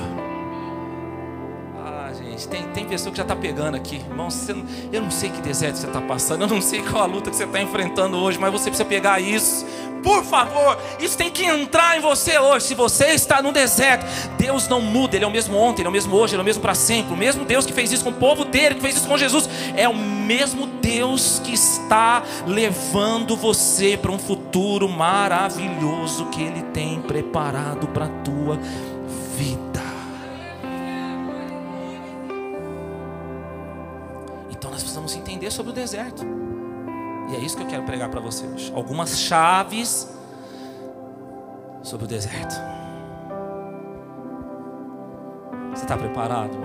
Ah, 1.78 2.12
gente, 2.12 2.46
tem, 2.48 2.62
tem 2.70 2.84
pessoa 2.84 3.10
que 3.10 3.16
já 3.16 3.22
está 3.22 3.36
pegando 3.36 3.76
aqui. 3.76 3.96
Irmão, 3.96 4.30
você, 4.30 4.54
eu 4.92 5.02
não 5.02 5.10
sei 5.10 5.30
que 5.30 5.40
deserto 5.40 5.76
você 5.76 5.86
está 5.86 6.00
passando. 6.00 6.42
Eu 6.42 6.48
não 6.48 6.60
sei 6.60 6.82
qual 6.82 7.04
a 7.04 7.06
luta 7.06 7.30
que 7.30 7.36
você 7.36 7.44
está 7.44 7.60
enfrentando 7.60 8.16
hoje. 8.18 8.38
Mas 8.38 8.52
você 8.52 8.70
precisa 8.70 8.84
pegar 8.84 9.20
isso 9.20 9.64
por 10.04 10.22
favor, 10.22 10.78
isso 11.00 11.16
tem 11.16 11.30
que 11.30 11.42
entrar 11.46 11.96
em 11.96 12.00
você 12.00 12.38
hoje. 12.38 12.66
Se 12.66 12.74
você 12.74 13.06
está 13.06 13.40
no 13.40 13.50
deserto, 13.50 14.04
Deus 14.36 14.68
não 14.68 14.82
muda, 14.82 15.16
Ele 15.16 15.24
é 15.24 15.28
o 15.28 15.30
mesmo 15.30 15.56
ontem, 15.56 15.80
Ele 15.80 15.86
é 15.86 15.88
o 15.88 15.92
mesmo 15.92 16.14
hoje, 16.14 16.34
Ele 16.34 16.40
é 16.40 16.42
o 16.42 16.44
mesmo 16.44 16.60
para 16.60 16.74
sempre. 16.74 17.14
O 17.14 17.16
mesmo 17.16 17.42
Deus 17.46 17.64
que 17.64 17.72
fez 17.72 17.90
isso 17.90 18.04
com 18.04 18.10
o 18.10 18.14
povo 18.14 18.44
dele, 18.44 18.74
que 18.74 18.82
fez 18.82 18.96
isso 18.96 19.08
com 19.08 19.16
Jesus, 19.16 19.48
é 19.74 19.88
o 19.88 19.94
mesmo 19.94 20.66
Deus 20.66 21.40
que 21.42 21.54
está 21.54 22.22
levando 22.46 23.34
você 23.34 23.96
para 23.96 24.12
um 24.12 24.18
futuro 24.18 24.86
maravilhoso 24.90 26.26
que 26.26 26.42
Ele 26.42 26.60
tem 26.64 27.00
preparado 27.00 27.88
para 27.88 28.04
a 28.04 28.08
tua 28.22 28.58
vida. 29.38 29.82
Então 34.50 34.70
nós 34.70 34.82
precisamos 34.82 35.16
entender 35.16 35.50
sobre 35.50 35.72
o 35.72 35.74
deserto. 35.74 36.43
É 37.34 37.38
isso 37.38 37.56
que 37.56 37.64
eu 37.64 37.66
quero 37.66 37.82
pregar 37.82 38.08
para 38.08 38.20
você 38.20 38.46
hoje. 38.46 38.72
Algumas 38.74 39.18
chaves 39.18 40.08
sobre 41.82 42.04
o 42.04 42.08
deserto. 42.08 42.54
Você 45.70 45.82
está 45.82 45.96
preparado? 45.96 46.56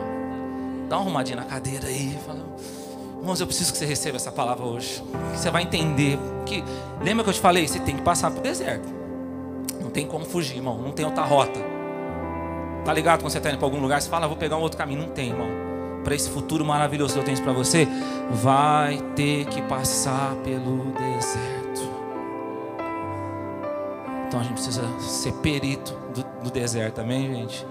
Dá 0.88 0.98
uma 0.98 1.06
arrumadinha 1.06 1.38
na 1.38 1.44
cadeira 1.44 1.88
aí. 1.88 2.18
Fala, 2.26 2.46
Irmãos, 3.20 3.42
eu 3.42 3.48
preciso 3.48 3.72
que 3.72 3.78
você 3.80 3.86
receba 3.86 4.16
essa 4.18 4.32
palavra 4.32 4.64
hoje. 4.64 5.04
Você 5.34 5.50
vai 5.50 5.64
entender. 5.64 6.20
Que, 6.46 6.64
lembra 7.02 7.24
que 7.24 7.32
eu 7.32 7.34
te 7.34 7.42
falei? 7.42 7.68
Você 7.68 7.80
tem 7.80 7.96
que 7.96 8.04
passar 8.04 8.30
para 8.30 8.40
o 8.40 8.44
deserto. 8.44 8.88
Não 9.82 9.90
tem 9.90 10.06
como 10.06 10.24
fugir, 10.24 10.58
irmão. 10.58 10.78
Não 10.78 10.92
tem 10.92 11.04
outra 11.04 11.24
rota. 11.24 11.60
Tá 12.86 12.94
ligado 12.94 13.22
quando 13.22 13.32
você 13.32 13.40
está 13.40 13.50
indo 13.50 13.58
para 13.58 13.68
algum 13.68 13.82
lugar? 13.82 14.02
Você 14.02 14.10
fala, 14.10 14.26
ah, 14.26 14.28
vou 14.28 14.38
pegar 14.38 14.56
um 14.56 14.62
outro 14.62 14.78
caminho. 14.78 15.02
Não 15.02 15.10
tem, 15.10 15.30
irmão 15.30 15.69
para 16.04 16.16
esse 16.16 16.30
futuro 16.30 16.66
maravilhoso 16.66 17.14
que 17.14 17.20
eu 17.20 17.24
tenho 17.24 17.42
para 17.42 17.54
você, 17.54 17.88
vai 18.32 18.98
ter 19.16 19.46
que 19.46 19.62
passar 19.64 20.36
pelo 20.44 20.92
deserto. 20.92 21.60
Então 24.28 24.40
a 24.40 24.44
gente 24.44 24.54
precisa 24.54 24.84
ser 25.00 25.34
perito 25.34 25.94
do, 26.14 26.44
do 26.44 26.52
deserto, 26.52 27.02
amém, 27.02 27.34
gente? 27.34 27.66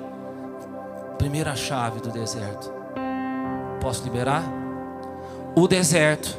Primeira 1.16 1.54
chave 1.54 2.00
do 2.00 2.10
deserto. 2.10 2.72
Posso 3.80 4.02
liberar? 4.02 4.44
O 5.54 5.68
deserto 5.68 6.36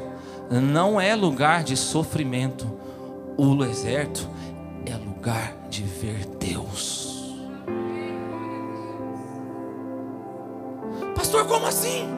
não 0.50 1.00
é 1.00 1.16
lugar 1.16 1.64
de 1.64 1.78
sofrimento. 1.78 2.70
O 3.38 3.56
deserto 3.56 4.28
é 4.86 4.96
lugar 4.96 5.54
de 5.70 5.84
ver 5.84 6.26
Deus. 6.38 6.99
Pastor, 11.30 11.46
como 11.46 11.68
assim? 11.68 12.10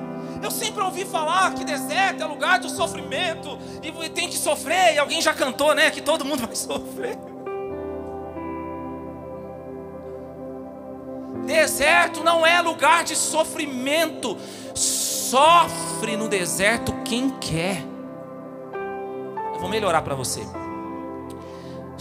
Eu 0.42 0.50
sempre 0.50 0.82
ouvi 0.82 1.04
falar 1.04 1.54
que 1.54 1.66
deserto 1.66 2.24
é 2.24 2.26
lugar 2.26 2.60
do 2.60 2.70
sofrimento 2.70 3.60
e 3.84 3.92
tem 4.08 4.30
que 4.30 4.38
sofrer, 4.38 4.94
e 4.94 5.00
alguém 5.00 5.22
já 5.22 5.34
cantou, 5.34 5.76
né? 5.76 5.92
Que 5.92 6.00
todo 6.00 6.24
mundo 6.24 6.44
vai 6.48 6.56
sofrer. 6.56 7.20
Deserto 11.46 12.24
não 12.24 12.48
é 12.48 12.62
lugar 12.62 13.04
de 13.04 13.18
sofrimento. 13.18 14.38
Sofre 14.74 16.16
no 16.16 16.30
deserto 16.30 16.94
quem 17.04 17.32
quer. 17.32 17.84
Eu 19.54 19.60
vou 19.60 19.68
melhorar 19.68 20.04
para 20.04 20.16
você. 20.16 20.40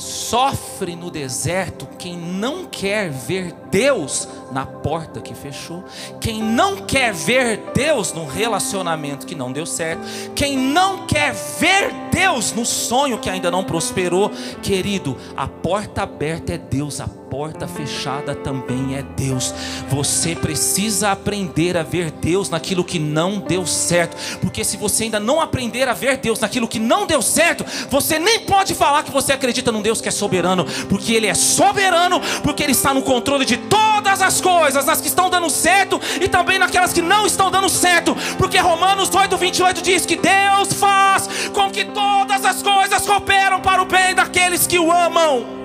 Sofre 0.00 0.96
no 0.96 1.10
deserto 1.10 1.86
quem 1.98 2.16
não 2.16 2.64
quer 2.64 3.10
ver 3.10 3.52
Deus 3.70 4.26
na 4.50 4.64
porta 4.64 5.20
que 5.20 5.34
fechou, 5.34 5.84
quem 6.18 6.42
não 6.42 6.76
quer 6.76 7.12
ver 7.12 7.70
Deus 7.74 8.10
num 8.12 8.26
relacionamento 8.26 9.26
que 9.26 9.34
não 9.34 9.52
deu 9.52 9.66
certo, 9.66 10.02
quem 10.34 10.56
não 10.56 11.06
quer 11.06 11.34
ver 11.34 11.92
Deus 12.10 12.50
no 12.52 12.64
sonho 12.64 13.18
que 13.18 13.28
ainda 13.28 13.50
não 13.50 13.62
prosperou, 13.62 14.30
querido, 14.62 15.18
a 15.36 15.46
porta 15.46 16.02
aberta 16.02 16.54
é 16.54 16.58
Deus, 16.58 16.98
a 17.00 17.06
porta 17.30 17.68
fechada 17.68 18.34
também 18.34 18.96
é 18.96 19.02
Deus. 19.02 19.54
Você 19.88 20.34
precisa 20.34 21.12
aprender 21.12 21.76
a 21.76 21.84
ver 21.84 22.10
Deus 22.10 22.50
naquilo 22.50 22.82
que 22.82 22.98
não 22.98 23.38
deu 23.38 23.64
certo, 23.64 24.16
porque 24.40 24.64
se 24.64 24.76
você 24.76 25.04
ainda 25.04 25.20
não 25.20 25.40
aprender 25.40 25.88
a 25.88 25.94
ver 25.94 26.16
Deus 26.16 26.40
naquilo 26.40 26.66
que 26.66 26.80
não 26.80 27.06
deu 27.06 27.22
certo, 27.22 27.64
você 27.88 28.18
nem 28.18 28.40
pode 28.40 28.74
falar 28.74 29.04
que 29.04 29.12
você 29.12 29.32
acredita 29.32 29.70
num 29.70 29.80
Deus 29.80 30.00
que 30.00 30.08
é 30.08 30.10
soberano, 30.10 30.66
porque 30.88 31.14
Ele 31.14 31.28
é 31.28 31.34
soberano, 31.34 32.20
porque 32.42 32.64
Ele 32.64 32.72
está 32.72 32.92
no 32.92 33.02
controle 33.02 33.44
de 33.44 33.56
todas 33.56 34.20
as 34.20 34.40
coisas, 34.40 34.84
nas 34.84 35.00
que 35.00 35.06
estão 35.06 35.30
dando 35.30 35.48
certo 35.48 36.00
e 36.20 36.28
também 36.28 36.58
naquelas 36.58 36.92
que 36.92 37.00
não 37.00 37.26
estão 37.26 37.48
dando 37.48 37.68
certo, 37.68 38.16
porque 38.38 38.58
Romanos 38.58 39.08
8, 39.14 39.36
28 39.36 39.82
diz 39.82 40.04
que 40.04 40.16
Deus 40.16 40.72
faz 40.72 41.28
com 41.52 41.70
que 41.70 41.84
todas 41.84 42.44
as 42.44 42.60
coisas 42.60 43.06
cooperam 43.06 43.60
para 43.60 43.80
o 43.80 43.84
bem 43.84 44.16
daqueles 44.16 44.66
que 44.66 44.80
o 44.80 44.90
amam. 44.90 45.59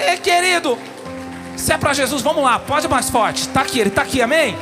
Ei, 0.00 0.16
querido, 0.16 0.78
se 1.56 1.72
é 1.72 1.76
para 1.76 1.92
Jesus, 1.92 2.22
vamos 2.22 2.42
lá, 2.42 2.58
pode 2.58 2.88
mais 2.88 3.10
forte. 3.10 3.42
Está 3.42 3.60
aqui, 3.60 3.78
ele 3.78 3.90
está 3.90 4.00
aqui, 4.00 4.22
amém? 4.22 4.56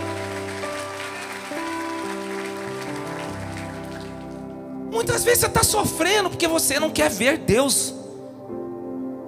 Muitas 4.91 5.23
vezes 5.23 5.41
você 5.41 5.47
está 5.47 5.63
sofrendo 5.63 6.29
porque 6.29 6.49
você 6.49 6.81
não 6.81 6.91
quer 6.91 7.09
ver 7.09 7.39
Deus 7.39 7.95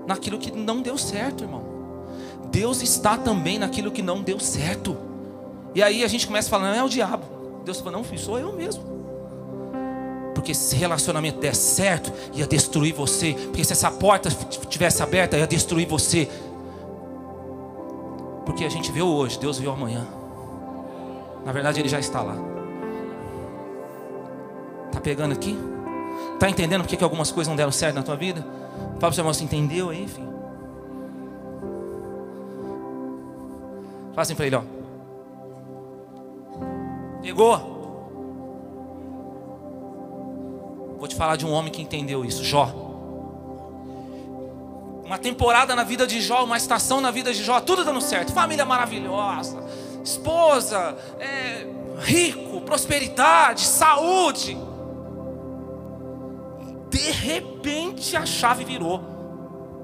naquilo 0.04 0.38
que 0.38 0.50
não 0.50 0.82
deu 0.82 0.98
certo, 0.98 1.44
irmão. 1.44 1.62
Deus 2.46 2.82
está 2.82 3.16
também 3.16 3.58
naquilo 3.58 3.92
que 3.92 4.02
não 4.02 4.20
deu 4.20 4.40
certo. 4.40 4.96
E 5.72 5.80
aí 5.80 6.02
a 6.02 6.08
gente 6.08 6.26
começa 6.26 6.48
falar, 6.50 6.70
não 6.70 6.74
é 6.74 6.82
o 6.82 6.88
diabo. 6.88 7.24
Deus 7.64 7.78
fala, 7.78 7.92
não, 7.92 8.04
sou 8.18 8.36
eu 8.36 8.52
mesmo. 8.52 8.99
Porque 10.34 10.54
se 10.54 10.76
relacionamento 10.76 11.40
der 11.40 11.54
certo, 11.54 12.12
ia 12.32 12.46
destruir 12.46 12.94
você. 12.94 13.34
Porque 13.34 13.64
se 13.64 13.72
essa 13.72 13.90
porta 13.90 14.30
tivesse 14.68 15.02
aberta, 15.02 15.36
ia 15.36 15.46
destruir 15.46 15.86
você. 15.86 16.28
Porque 18.44 18.64
a 18.64 18.68
gente 18.68 18.90
vê 18.92 19.02
hoje, 19.02 19.38
Deus 19.38 19.58
vê 19.58 19.68
amanhã. 19.68 20.06
Na 21.44 21.52
verdade, 21.52 21.80
Ele 21.80 21.88
já 21.88 21.98
está 21.98 22.22
lá. 22.22 22.36
Tá 24.92 25.00
pegando 25.00 25.32
aqui? 25.32 25.56
Tá 26.38 26.48
entendendo 26.48 26.82
porque 26.82 26.96
que 26.96 27.04
algumas 27.04 27.30
coisas 27.30 27.48
não 27.48 27.56
deram 27.56 27.72
certo 27.72 27.96
na 27.96 28.02
tua 28.02 28.16
vida? 28.16 28.40
Fala 28.40 28.98
para 28.98 29.08
o 29.08 29.12
seu 29.12 29.22
irmão 29.22 29.44
entendeu 29.44 29.90
aí, 29.90 30.06
filho? 30.08 30.30
Fala 34.10 34.22
assim 34.22 34.34
para 34.34 34.46
ele, 34.46 34.56
ó. 34.56 34.62
Pegou? 37.22 37.79
Vou 41.00 41.08
te 41.08 41.14
falar 41.14 41.36
de 41.36 41.46
um 41.46 41.52
homem 41.52 41.72
que 41.72 41.80
entendeu 41.80 42.26
isso, 42.26 42.44
Jó. 42.44 42.70
Uma 45.02 45.16
temporada 45.16 45.74
na 45.74 45.82
vida 45.82 46.06
de 46.06 46.20
Jó, 46.20 46.44
uma 46.44 46.58
estação 46.58 47.00
na 47.00 47.10
vida 47.10 47.32
de 47.32 47.42
Jó, 47.42 47.58
tudo 47.58 47.82
dando 47.82 48.02
certo. 48.02 48.34
Família 48.34 48.66
maravilhosa, 48.66 49.64
esposa, 50.04 50.94
é, 51.18 51.66
rico, 52.00 52.60
prosperidade, 52.60 53.62
saúde. 53.62 54.58
De 56.90 57.10
repente 57.10 58.14
a 58.14 58.26
chave 58.26 58.62
virou. 58.62 59.02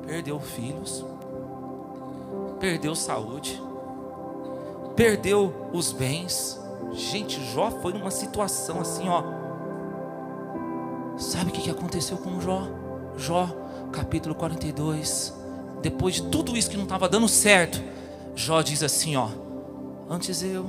Perdeu 0.06 0.38
filhos, 0.38 1.02
perdeu 2.60 2.94
saúde, 2.94 3.58
perdeu 4.94 5.70
os 5.72 5.92
bens. 5.92 6.60
Gente, 6.92 7.42
Jó 7.54 7.70
foi 7.70 7.94
numa 7.94 8.10
situação 8.10 8.80
assim, 8.82 9.08
ó 9.08 9.35
Sabe 11.16 11.50
o 11.50 11.52
que 11.52 11.70
aconteceu 11.70 12.18
com 12.18 12.40
Jó? 12.40 12.68
Jó, 13.16 13.48
capítulo 13.90 14.34
42. 14.34 15.32
Depois 15.80 16.16
de 16.16 16.22
tudo 16.24 16.56
isso 16.56 16.68
que 16.68 16.76
não 16.76 16.84
estava 16.84 17.08
dando 17.08 17.26
certo, 17.26 17.82
Jó 18.34 18.60
diz 18.60 18.82
assim: 18.82 19.16
Ó, 19.16 19.28
antes 20.10 20.42
eu 20.42 20.66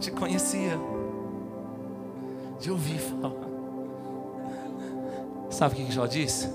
te 0.00 0.10
conhecia, 0.10 0.78
de 2.58 2.70
ouvir 2.70 2.98
falar. 2.98 3.32
Sabe 5.50 5.74
o 5.74 5.86
que 5.86 5.92
Jó 5.92 6.06
diz? 6.06 6.48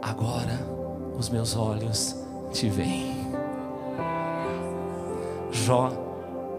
Agora 0.00 0.58
os 1.18 1.28
meus 1.28 1.56
olhos 1.56 2.14
te 2.52 2.68
veem. 2.68 3.16
Jó 5.50 5.90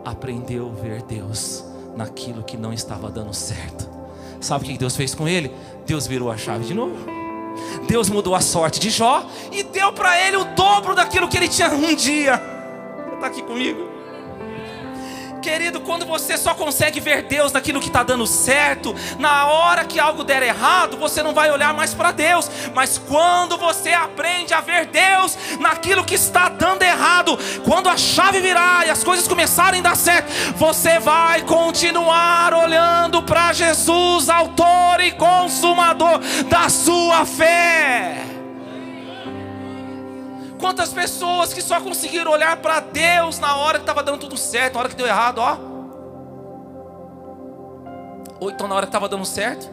aprendeu 0.03 0.69
a 0.69 0.81
ver 0.81 1.03
Deus 1.03 1.63
naquilo 1.95 2.43
que 2.43 2.57
não 2.57 2.73
estava 2.73 3.09
dando 3.09 3.33
certo. 3.33 3.98
Sabe 4.39 4.63
o 4.63 4.67
que 4.67 4.77
Deus 4.77 4.95
fez 4.95 5.13
com 5.13 5.27
ele? 5.27 5.51
Deus 5.85 6.07
virou 6.07 6.31
a 6.31 6.37
chave 6.37 6.65
de 6.65 6.73
novo. 6.73 6.95
Deus 7.87 8.09
mudou 8.09 8.35
a 8.35 8.41
sorte 8.41 8.79
de 8.79 8.89
Jó 8.89 9.25
e 9.51 9.63
deu 9.63 9.91
para 9.91 10.19
ele 10.25 10.37
o 10.37 10.45
dobro 10.55 10.95
daquilo 10.95 11.27
que 11.27 11.37
ele 11.37 11.47
tinha 11.47 11.69
um 11.69 11.93
dia. 11.93 12.41
Está 13.15 13.27
aqui 13.27 13.41
comigo? 13.41 13.98
Querido, 15.49 15.81
quando 15.81 16.05
você 16.05 16.37
só 16.37 16.53
consegue 16.53 16.99
ver 16.99 17.23
Deus 17.23 17.51
naquilo 17.51 17.79
que 17.79 17.87
está 17.87 18.03
dando 18.03 18.27
certo, 18.27 18.95
na 19.17 19.47
hora 19.47 19.83
que 19.83 19.99
algo 19.99 20.23
der 20.23 20.43
errado, 20.43 20.95
você 20.95 21.23
não 21.23 21.33
vai 21.33 21.49
olhar 21.49 21.73
mais 21.73 21.91
para 21.91 22.11
Deus, 22.11 22.47
mas 22.75 22.99
quando 22.99 23.57
você 23.57 23.91
aprende 23.91 24.53
a 24.53 24.61
ver 24.61 24.85
Deus 24.85 25.35
naquilo 25.59 26.05
que 26.05 26.13
está 26.13 26.49
dando 26.49 26.83
errado, 26.83 27.35
quando 27.65 27.89
a 27.89 27.97
chave 27.97 28.39
virar 28.39 28.85
e 28.85 28.91
as 28.91 29.03
coisas 29.03 29.27
começarem 29.27 29.79
a 29.79 29.83
dar 29.83 29.97
certo, 29.97 30.31
você 30.55 30.99
vai 30.99 31.41
continuar 31.41 32.53
olhando 32.53 33.23
para 33.23 33.51
Jesus, 33.51 34.29
Autor 34.29 35.01
e 35.01 35.11
Consumador 35.13 36.19
da 36.47 36.69
sua 36.69 37.25
fé. 37.25 38.38
Quantas 40.59 40.91
pessoas 40.91 41.53
que 41.53 41.61
só 41.61 41.79
conseguiram 41.79 42.31
olhar 42.31 42.57
para 42.57 42.81
Deus 42.81 43.39
na 43.39 43.55
hora 43.55 43.77
que 43.77 43.83
estava 43.83 44.03
dando 44.03 44.19
tudo 44.19 44.37
certo, 44.37 44.73
na 44.73 44.81
hora 44.81 44.89
que 44.89 44.95
deu 44.95 45.07
errado, 45.07 45.39
ó. 45.39 45.57
Ou 48.41 48.51
então 48.51 48.67
na 48.67 48.75
hora 48.75 48.85
que 48.85 48.89
estava 48.89 49.07
dando 49.07 49.25
certo. 49.25 49.69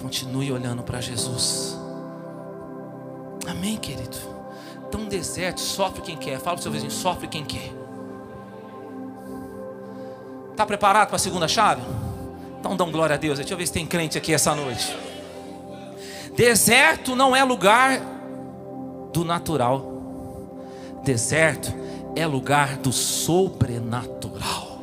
Continue 0.00 0.52
olhando 0.52 0.82
para 0.84 1.00
Jesus. 1.00 1.76
Amém, 3.48 3.76
querido. 3.76 4.16
Então, 4.86 5.04
deserto, 5.06 5.60
sofre 5.60 6.00
quem 6.00 6.16
quer. 6.16 6.38
Fala 6.38 6.56
para 6.56 6.60
o 6.60 6.62
seu 6.62 6.70
vizinho, 6.70 6.90
sofre 6.90 7.26
quem 7.26 7.44
quer. 7.44 7.72
Está 10.52 10.64
preparado 10.64 11.08
para 11.08 11.16
a 11.16 11.18
segunda 11.18 11.48
chave? 11.48 11.82
Então, 12.60 12.76
dão 12.76 12.90
glória 12.92 13.14
a 13.14 13.18
Deus. 13.18 13.38
Deixa 13.38 13.52
eu 13.52 13.58
ver 13.58 13.66
se 13.66 13.72
tem 13.72 13.86
crente 13.86 14.16
aqui 14.16 14.32
essa 14.32 14.54
noite. 14.54 14.96
Deserto 16.38 17.16
não 17.16 17.34
é 17.34 17.42
lugar 17.42 18.00
do 19.12 19.24
natural. 19.24 19.84
Deserto 21.02 21.74
é 22.14 22.24
lugar 22.28 22.76
do 22.76 22.92
sobrenatural. 22.92 24.78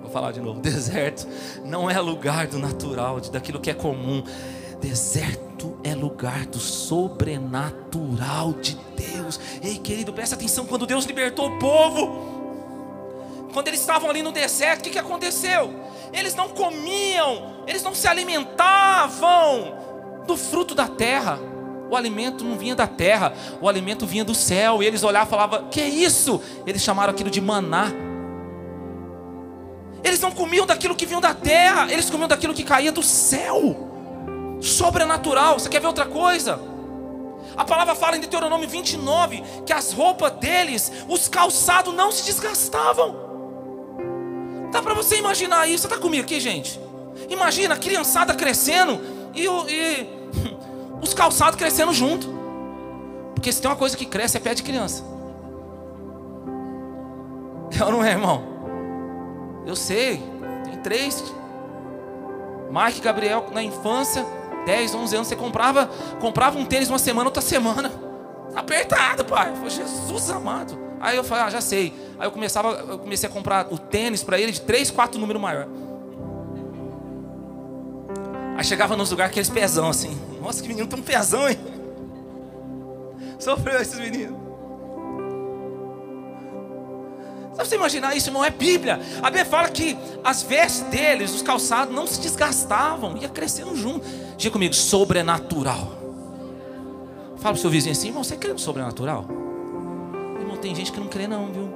Vou 0.00 0.12
falar 0.12 0.30
de 0.30 0.38
novo. 0.38 0.60
Deserto 0.62 1.26
não 1.64 1.90
é 1.90 2.00
lugar 2.00 2.46
do 2.46 2.60
natural, 2.60 3.18
daquilo 3.18 3.58
que 3.58 3.68
é 3.68 3.74
comum. 3.74 4.22
Deserto 4.80 5.76
é 5.82 5.92
lugar 5.92 6.46
do 6.46 6.60
sobrenatural 6.60 8.52
de 8.52 8.78
Deus. 8.96 9.40
Ei, 9.60 9.76
querido, 9.76 10.12
presta 10.12 10.36
atenção 10.36 10.66
quando 10.66 10.86
Deus 10.86 11.04
libertou 11.04 11.48
o 11.48 11.58
povo. 11.58 13.50
Quando 13.52 13.66
eles 13.66 13.80
estavam 13.80 14.08
ali 14.08 14.22
no 14.22 14.30
deserto, 14.30 14.82
o 14.82 14.84
que, 14.84 14.90
que 14.90 15.00
aconteceu? 15.00 15.74
Eles 16.12 16.36
não 16.36 16.50
comiam 16.50 17.51
eles 17.66 17.82
não 17.82 17.94
se 17.94 18.06
alimentavam 18.08 19.74
do 20.26 20.36
fruto 20.36 20.74
da 20.74 20.88
terra. 20.88 21.38
O 21.90 21.96
alimento 21.96 22.42
não 22.42 22.56
vinha 22.56 22.74
da 22.74 22.86
terra, 22.86 23.34
o 23.60 23.68
alimento 23.68 24.06
vinha 24.06 24.24
do 24.24 24.34
céu. 24.34 24.82
E 24.82 24.86
eles 24.86 25.02
olhavam 25.02 25.28
e 25.28 25.30
falavam: 25.30 25.68
Que 25.68 25.80
é 25.80 25.88
isso? 25.88 26.40
Eles 26.66 26.82
chamaram 26.82 27.12
aquilo 27.12 27.30
de 27.30 27.40
maná. 27.40 27.92
Eles 30.02 30.20
não 30.20 30.32
comiam 30.32 30.66
daquilo 30.66 30.96
que 30.96 31.06
vinha 31.06 31.20
da 31.20 31.34
terra, 31.34 31.92
eles 31.92 32.10
comiam 32.10 32.26
daquilo 32.26 32.54
que 32.54 32.64
caía 32.64 32.90
do 32.90 33.02
céu. 33.02 33.88
Sobrenatural. 34.60 35.58
Você 35.58 35.68
quer 35.68 35.80
ver 35.80 35.86
outra 35.86 36.06
coisa? 36.06 36.58
A 37.56 37.64
palavra 37.64 37.94
fala 37.94 38.16
em 38.16 38.20
Deuteronômio 38.20 38.68
29 38.68 39.42
que 39.66 39.72
as 39.72 39.92
roupas 39.92 40.32
deles, 40.32 40.90
os 41.08 41.28
calçados 41.28 41.94
não 41.94 42.10
se 42.10 42.24
desgastavam. 42.24 43.30
Dá 44.72 44.80
para 44.80 44.94
você 44.94 45.18
imaginar 45.18 45.68
isso? 45.68 45.82
Você 45.82 45.88
está 45.88 45.98
comigo 45.98 46.24
aqui, 46.24 46.40
gente? 46.40 46.80
Imagina 47.28 47.74
a 47.74 47.78
criançada 47.78 48.34
crescendo 48.34 49.00
e, 49.34 49.46
e 49.46 50.08
os 51.00 51.14
calçados 51.14 51.56
crescendo 51.56 51.92
junto. 51.92 52.28
Porque 53.34 53.52
se 53.52 53.60
tem 53.60 53.70
uma 53.70 53.76
coisa 53.76 53.96
que 53.96 54.06
cresce 54.06 54.36
é 54.36 54.40
pé 54.40 54.54
de 54.54 54.62
criança. 54.62 55.04
Ou 57.84 57.90
não 57.92 58.04
é, 58.04 58.10
irmão? 58.10 58.42
Eu 59.66 59.76
sei. 59.76 60.22
Tem 60.64 60.76
três. 60.78 61.22
Mike 62.70 63.00
Gabriel 63.00 63.48
na 63.52 63.62
infância, 63.62 64.24
10, 64.64 64.94
11 64.94 65.16
anos, 65.16 65.28
você 65.28 65.36
comprava, 65.36 65.90
comprava 66.20 66.58
um 66.58 66.64
tênis 66.64 66.88
uma 66.88 66.98
semana, 66.98 67.26
outra 67.28 67.42
semana. 67.42 67.92
Apertado, 68.54 69.24
pai. 69.24 69.52
Jesus 69.68 70.30
amado. 70.30 70.78
Aí 71.00 71.16
eu 71.16 71.24
falei, 71.24 71.44
ah, 71.44 71.50
já 71.50 71.60
sei. 71.60 71.92
Aí 72.18 72.26
eu 72.26 72.30
começava, 72.30 72.70
eu 72.88 72.98
comecei 72.98 73.28
a 73.28 73.32
comprar 73.32 73.66
o 73.72 73.76
tênis 73.78 74.22
para 74.22 74.38
ele 74.38 74.52
de 74.52 74.60
3, 74.60 74.90
4 74.90 75.20
número 75.20 75.40
maior. 75.40 75.66
Aí 78.56 78.64
chegava 78.64 78.96
nos 78.96 79.10
lugares 79.10 79.30
aqueles 79.30 79.48
pezão 79.48 79.88
assim. 79.88 80.16
Nossa, 80.40 80.62
que 80.62 80.68
menino 80.68 80.86
tão 80.86 81.00
pezão, 81.00 81.48
hein? 81.48 81.58
Sofreu 83.38 83.80
esses 83.80 83.98
meninos. 83.98 84.42
Só 87.54 87.64
você 87.64 87.74
imaginar 87.74 88.16
isso, 88.16 88.30
não 88.30 88.44
é 88.44 88.50
Bíblia. 88.50 89.00
A 89.22 89.26
Bíblia 89.26 89.44
fala 89.44 89.68
que 89.68 89.96
as 90.24 90.42
vestes 90.42 90.82
deles, 90.82 91.34
os 91.34 91.42
calçados, 91.42 91.94
não 91.94 92.06
se 92.06 92.20
desgastavam, 92.20 93.16
ia 93.16 93.28
crescendo 93.28 93.76
junto. 93.76 94.06
Diga 94.36 94.52
comigo, 94.52 94.74
sobrenatural. 94.74 95.92
Fala 97.36 97.54
pro 97.54 97.60
seu 97.60 97.70
vizinho 97.70 97.92
assim, 97.92 98.08
irmão, 98.08 98.24
você 98.24 98.36
crê 98.36 98.52
no 98.52 98.58
sobrenatural? 98.58 99.26
Irmão, 100.38 100.56
tem 100.56 100.74
gente 100.74 100.92
que 100.92 101.00
não 101.00 101.08
crê 101.08 101.26
não, 101.26 101.52
viu? 101.52 101.68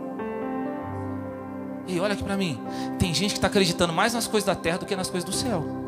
E 1.88 2.00
olha 2.00 2.14
aqui 2.14 2.22
para 2.22 2.36
mim, 2.36 2.60
tem 2.98 3.12
gente 3.12 3.32
que 3.32 3.38
está 3.38 3.46
acreditando 3.46 3.92
mais 3.92 4.14
nas 4.14 4.26
coisas 4.26 4.46
da 4.46 4.54
terra 4.54 4.78
do 4.78 4.86
que 4.86 4.96
nas 4.96 5.10
coisas 5.10 5.28
do 5.28 5.34
céu. 5.34 5.85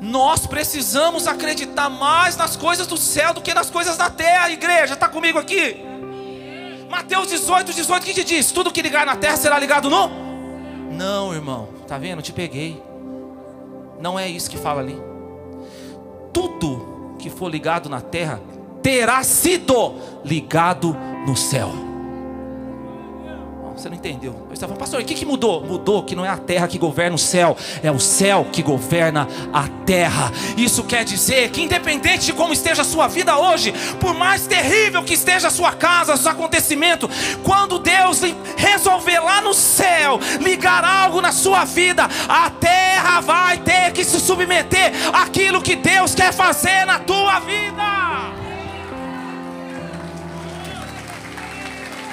Nós 0.00 0.46
precisamos 0.46 1.26
acreditar 1.26 1.90
mais 1.90 2.36
nas 2.36 2.56
coisas 2.56 2.86
do 2.86 2.96
céu 2.96 3.34
do 3.34 3.42
que 3.42 3.52
nas 3.52 3.70
coisas 3.70 3.96
da 3.96 4.08
terra, 4.08 4.50
igreja. 4.50 4.94
Está 4.94 5.08
comigo 5.08 5.38
aqui? 5.38 5.84
Mateus 6.88 7.28
18, 7.28 7.72
18, 7.72 8.02
o 8.02 8.06
que, 8.06 8.14
que 8.14 8.24
diz? 8.24 8.50
Tudo 8.50 8.72
que 8.72 8.80
ligar 8.80 9.04
na 9.04 9.14
terra 9.14 9.36
será 9.36 9.58
ligado 9.58 9.90
no? 9.90 10.10
Não, 10.90 11.34
irmão. 11.34 11.68
Tá 11.86 11.98
vendo? 11.98 12.22
Te 12.22 12.32
peguei. 12.32 12.82
Não 14.00 14.18
é 14.18 14.26
isso 14.26 14.50
que 14.50 14.56
fala 14.56 14.80
ali. 14.80 14.96
Tudo 16.32 17.16
que 17.18 17.28
for 17.28 17.48
ligado 17.50 17.88
na 17.88 18.00
terra 18.00 18.40
terá 18.82 19.22
sido 19.22 19.94
ligado 20.24 20.96
no 21.26 21.36
céu. 21.36 21.89
Você 23.80 23.88
não 23.88 23.96
entendeu. 23.96 24.32
Você 24.32 24.52
está 24.52 24.66
falando, 24.66 24.78
pastor, 24.78 25.00
o 25.00 25.04
que, 25.04 25.14
que 25.14 25.24
mudou? 25.24 25.64
Mudou 25.64 26.02
que 26.02 26.14
não 26.14 26.22
é 26.22 26.28
a 26.28 26.36
terra 26.36 26.68
que 26.68 26.76
governa 26.76 27.16
o 27.16 27.18
céu, 27.18 27.56
é 27.82 27.90
o 27.90 27.98
céu 27.98 28.46
que 28.52 28.62
governa 28.62 29.26
a 29.54 29.68
terra. 29.86 30.30
Isso 30.54 30.84
quer 30.84 31.02
dizer 31.02 31.48
que, 31.48 31.62
independente 31.62 32.26
de 32.26 32.34
como 32.34 32.52
esteja 32.52 32.82
a 32.82 32.84
sua 32.84 33.08
vida 33.08 33.38
hoje, 33.38 33.72
por 33.98 34.12
mais 34.12 34.46
terrível 34.46 35.02
que 35.02 35.14
esteja 35.14 35.48
a 35.48 35.50
sua 35.50 35.72
casa, 35.72 36.12
os 36.12 36.26
acontecimentos, 36.26 37.08
quando 37.42 37.78
Deus 37.78 38.20
resolver 38.54 39.18
lá 39.20 39.40
no 39.40 39.54
céu 39.54 40.20
ligar 40.42 40.84
algo 40.84 41.22
na 41.22 41.32
sua 41.32 41.64
vida, 41.64 42.06
a 42.28 42.50
terra 42.50 43.22
vai 43.22 43.56
ter 43.56 43.92
que 43.92 44.04
se 44.04 44.20
submeter 44.20 44.92
àquilo 45.10 45.62
que 45.62 45.74
Deus 45.74 46.14
quer 46.14 46.34
fazer 46.34 46.84
na 46.84 46.98
tua 46.98 47.40
vida. 47.40 48.09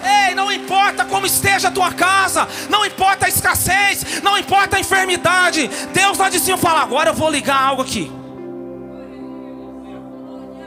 Ei, 0.04 0.36
não 0.36 0.52
importa 0.52 1.06
como 1.06 1.26
esteja 1.26 1.70
a 1.70 1.72
tua 1.72 1.92
casa, 1.94 2.48
não 2.70 2.86
importa 2.86 3.26
a 3.26 3.30
escassez, 3.30 4.22
não 4.22 4.38
importa 4.38 4.78
a 4.78 4.80
enfermidade. 4.80 5.70
Deus 5.94 6.18
lá 6.18 6.30
de 6.30 6.40
cima 6.40 6.58
fala: 6.58 6.82
agora 6.82 7.10
eu 7.10 7.14
vou 7.14 7.30
ligar 7.30 7.62
algo 7.62 7.82
aqui. 7.82 8.12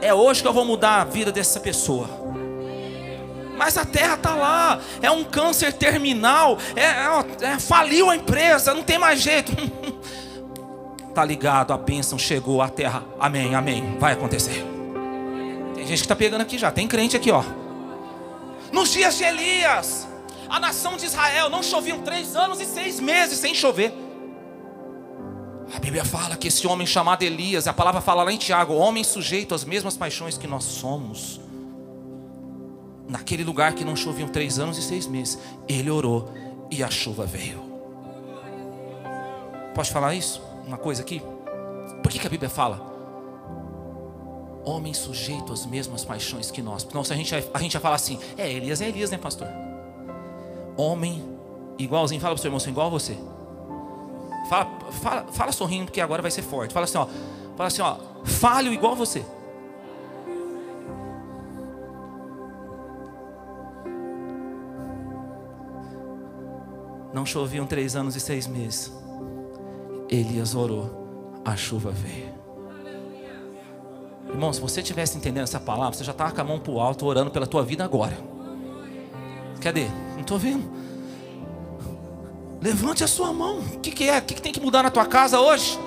É 0.01 0.13
hoje 0.13 0.41
que 0.41 0.47
eu 0.47 0.53
vou 0.53 0.65
mudar 0.65 1.01
a 1.01 1.03
vida 1.03 1.31
dessa 1.31 1.59
pessoa. 1.59 2.09
Mas 3.55 3.77
a 3.77 3.85
terra 3.85 4.15
está 4.15 4.33
lá, 4.33 4.79
é 5.03 5.11
um 5.11 5.23
câncer 5.23 5.71
terminal, 5.71 6.57
é, 6.75 6.81
é, 6.81 7.51
é, 7.53 7.59
faliu 7.59 8.09
a 8.09 8.15
empresa, 8.15 8.73
não 8.73 8.81
tem 8.83 8.97
mais 8.97 9.21
jeito. 9.21 9.51
Tá 11.13 11.25
ligado, 11.25 11.73
a 11.73 11.77
bênção 11.77 12.17
chegou 12.17 12.61
à 12.61 12.69
terra. 12.69 13.03
Amém, 13.19 13.53
amém. 13.53 13.97
Vai 13.99 14.13
acontecer. 14.13 14.65
Tem 15.75 15.85
gente 15.85 15.97
que 15.97 16.05
está 16.05 16.15
pegando 16.15 16.39
aqui 16.39 16.57
já, 16.57 16.71
tem 16.71 16.87
crente 16.87 17.17
aqui, 17.17 17.29
ó. 17.29 17.43
Nos 18.71 18.91
dias 18.91 19.17
de 19.17 19.23
Elias, 19.23 20.07
a 20.49 20.59
nação 20.59 20.97
de 20.97 21.05
Israel 21.05 21.49
não 21.49 21.61
chovia 21.61 21.97
três 21.99 22.35
anos 22.35 22.59
e 22.61 22.65
seis 22.65 22.99
meses 22.99 23.39
sem 23.39 23.53
chover. 23.53 23.93
A 25.73 25.79
Bíblia 25.79 26.03
fala 26.03 26.35
que 26.35 26.47
esse 26.47 26.67
homem 26.67 26.85
chamado 26.85 27.23
Elias, 27.23 27.67
a 27.67 27.73
palavra 27.73 28.01
fala 28.01 28.23
lá 28.23 28.31
em 28.31 28.37
Tiago, 28.37 28.73
homem 28.73 29.03
sujeito 29.03 29.55
às 29.55 29.63
mesmas 29.63 29.95
paixões 29.95 30.37
que 30.37 30.47
nós 30.47 30.63
somos. 30.63 31.39
Naquele 33.07 33.43
lugar 33.43 33.73
que 33.73 33.85
não 33.85 33.95
choviam 33.95 34.27
três 34.27 34.59
anos 34.59 34.77
e 34.77 34.81
seis 34.81 35.07
meses, 35.07 35.37
ele 35.67 35.89
orou 35.89 36.31
e 36.69 36.83
a 36.83 36.89
chuva 36.89 37.25
veio. 37.25 37.61
Pode 39.73 39.89
falar 39.89 40.13
isso? 40.15 40.41
Uma 40.67 40.77
coisa 40.77 41.01
aqui? 41.01 41.21
Por 42.03 42.11
que, 42.11 42.19
que 42.19 42.27
a 42.27 42.29
Bíblia 42.29 42.49
fala? 42.49 42.90
Homem 44.63 44.93
sujeito 44.93 45.51
às 45.51 45.65
mesmas 45.65 46.05
paixões 46.05 46.51
que 46.51 46.61
nós. 46.61 46.87
Não, 46.93 47.03
se 47.03 47.13
a 47.13 47.15
gente, 47.15 47.33
a 47.33 47.59
gente 47.59 47.73
vai 47.73 47.81
falar 47.81 47.95
assim, 47.95 48.19
é 48.37 48.51
Elias, 48.51 48.81
é 48.81 48.87
Elias, 48.87 49.09
né, 49.11 49.17
pastor? 49.17 49.47
Homem 50.77 51.23
igualzinho, 51.77 52.21
fala 52.21 52.33
para 52.33 52.39
o 52.39 52.41
seu 52.41 52.49
irmão, 52.49 52.57
assim, 52.57 52.69
igual 52.69 52.87
a 52.87 52.89
você. 52.89 53.17
Fala, 54.49 54.79
fala, 54.91 55.23
fala 55.31 55.51
sorrindo, 55.51 55.85
porque 55.85 56.01
agora 56.01 56.21
vai 56.21 56.31
ser 56.31 56.41
forte. 56.41 56.73
Fala 56.73 56.85
assim, 56.85 56.97
ó, 56.97 57.07
fala 57.55 57.67
assim, 57.67 57.81
ó, 57.81 57.97
falho 58.23 58.73
igual 58.73 58.93
a 58.93 58.95
você. 58.95 59.25
Não 67.13 67.25
choviam 67.25 67.67
três 67.67 67.95
anos 67.95 68.15
e 68.15 68.19
seis 68.19 68.47
meses. 68.47 68.91
Elias 70.09 70.55
orou, 70.55 71.41
a 71.43 71.55
chuva 71.55 71.91
veio. 71.91 72.40
Irmão, 74.29 74.53
se 74.53 74.61
você 74.61 74.81
estivesse 74.81 75.17
entendendo 75.17 75.43
essa 75.43 75.59
palavra, 75.59 75.93
você 75.93 76.03
já 76.03 76.11
estava 76.11 76.31
com 76.31 76.41
a 76.41 76.43
mão 76.43 76.59
para 76.59 76.71
o 76.71 76.79
alto 76.79 77.05
orando 77.05 77.31
pela 77.31 77.45
tua 77.45 77.63
vida 77.63 77.83
agora. 77.83 78.17
Cadê? 79.59 79.87
Não 80.13 80.21
estou 80.21 80.39
vendo. 80.39 80.71
Levante 82.61 83.03
a 83.03 83.07
sua 83.07 83.33
mão. 83.33 83.59
O 83.59 83.79
que, 83.79 83.91
que 83.91 84.09
é? 84.09 84.19
O 84.19 84.21
que, 84.21 84.35
que 84.35 84.41
tem 84.41 84.51
que 84.51 84.61
mudar 84.61 84.83
na 84.83 84.91
tua 84.91 85.05
casa 85.05 85.39
hoje? 85.39 85.79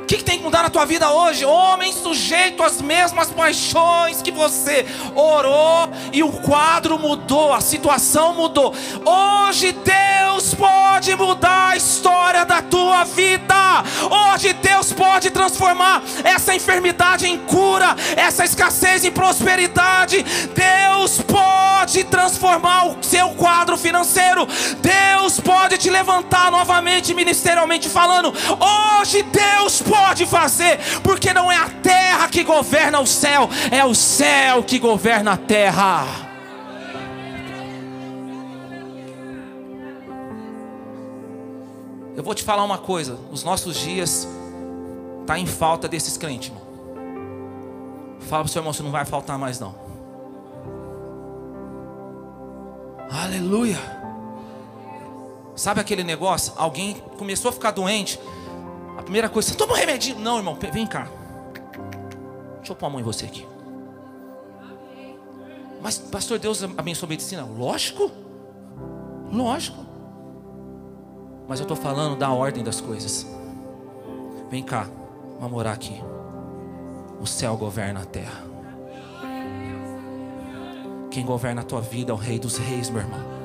O 0.00 0.06
que, 0.06 0.18
que, 0.18 0.24
tem 0.24 0.38
que 0.38 0.44
mudar 0.44 0.62
na 0.62 0.70
tua 0.70 0.84
vida 0.84 1.10
hoje? 1.10 1.44
Homem 1.44 1.92
sujeito 1.92 2.62
às 2.62 2.80
mesmas 2.80 3.28
paixões 3.28 4.22
que 4.22 4.30
você 4.30 4.86
orou 5.16 5.90
e 6.12 6.22
o 6.22 6.30
quadro 6.30 6.96
mudou, 6.96 7.52
a 7.52 7.60
situação 7.60 8.32
mudou. 8.32 8.72
Hoje 9.04 9.72
Deus 9.72 10.54
pode 10.54 11.16
mudar 11.16 11.70
a 11.70 11.76
história 11.76 12.44
da 12.44 12.62
tua 12.62 13.02
vida. 13.02 13.35
Hoje 14.10 14.52
Deus 14.54 14.92
pode 14.92 15.30
transformar 15.30 16.02
essa 16.24 16.54
enfermidade 16.54 17.26
em 17.26 17.38
cura, 17.38 17.96
essa 18.16 18.44
escassez 18.44 19.04
em 19.04 19.10
prosperidade. 19.10 20.24
Deus 20.54 21.20
pode 21.22 22.04
transformar 22.04 22.88
o 22.88 22.96
seu 23.02 23.30
quadro 23.30 23.76
financeiro. 23.76 24.46
Deus 24.80 25.40
pode 25.40 25.78
te 25.78 25.90
levantar 25.90 26.50
novamente 26.50 27.14
ministerialmente 27.14 27.88
falando. 27.88 28.32
Hoje 28.98 29.22
Deus 29.22 29.82
pode 29.82 30.26
fazer, 30.26 30.78
porque 31.02 31.32
não 31.32 31.50
é 31.50 31.56
a 31.56 31.68
terra 31.82 32.28
que 32.28 32.42
governa 32.42 33.00
o 33.00 33.06
céu, 33.06 33.48
é 33.70 33.84
o 33.84 33.94
céu 33.94 34.62
que 34.62 34.78
governa 34.78 35.32
a 35.32 35.36
terra. 35.36 36.25
Eu 42.16 42.22
vou 42.22 42.34
te 42.34 42.42
falar 42.42 42.64
uma 42.64 42.78
coisa: 42.78 43.18
os 43.30 43.44
nossos 43.44 43.76
dias 43.76 44.26
tá 45.26 45.38
em 45.38 45.46
falta 45.46 45.86
desses 45.86 46.16
crentes, 46.16 46.48
irmão. 46.48 46.66
Fala 48.20 48.42
para 48.42 48.48
o 48.48 48.52
seu 48.52 48.60
irmão, 48.60 48.72
você 48.72 48.82
não 48.82 48.90
vai 48.90 49.04
faltar 49.04 49.38
mais 49.38 49.60
não. 49.60 49.74
Aleluia. 53.10 53.78
Sabe 55.54 55.80
aquele 55.80 56.02
negócio? 56.02 56.52
Alguém 56.56 56.94
começou 57.18 57.50
a 57.50 57.52
ficar 57.52 57.70
doente, 57.70 58.18
a 58.98 59.02
primeira 59.02 59.28
coisa, 59.28 59.54
toma 59.54 59.74
um 59.74 59.76
remedinho. 59.76 60.18
Não, 60.18 60.38
irmão, 60.38 60.58
vem 60.72 60.86
cá. 60.86 61.08
Deixa 62.56 62.72
eu 62.72 62.76
pôr 62.76 62.86
a 62.86 62.90
mão 62.90 63.00
em 63.00 63.04
você 63.04 63.26
aqui. 63.26 63.46
Mas, 65.80 65.98
pastor, 65.98 66.38
Deus 66.38 66.62
abençoa 66.62 67.06
a 67.06 67.10
medicina? 67.10 67.44
Lógico. 67.44 68.10
Lógico. 69.30 69.86
Mas 71.48 71.60
eu 71.60 71.64
estou 71.64 71.76
falando 71.76 72.16
da 72.16 72.30
ordem 72.30 72.64
das 72.64 72.80
coisas. 72.80 73.26
Vem 74.50 74.62
cá, 74.62 74.88
vamos 75.38 75.52
morar 75.52 75.72
aqui. 75.72 76.00
O 77.20 77.26
céu 77.26 77.56
governa 77.56 78.00
a 78.00 78.04
terra. 78.04 78.44
Quem 81.10 81.24
governa 81.24 81.62
a 81.62 81.64
tua 81.64 81.80
vida 81.80 82.12
é 82.12 82.14
o 82.14 82.16
Rei 82.16 82.38
dos 82.38 82.58
Reis, 82.58 82.90
meu 82.90 83.00
irmão. 83.00 83.36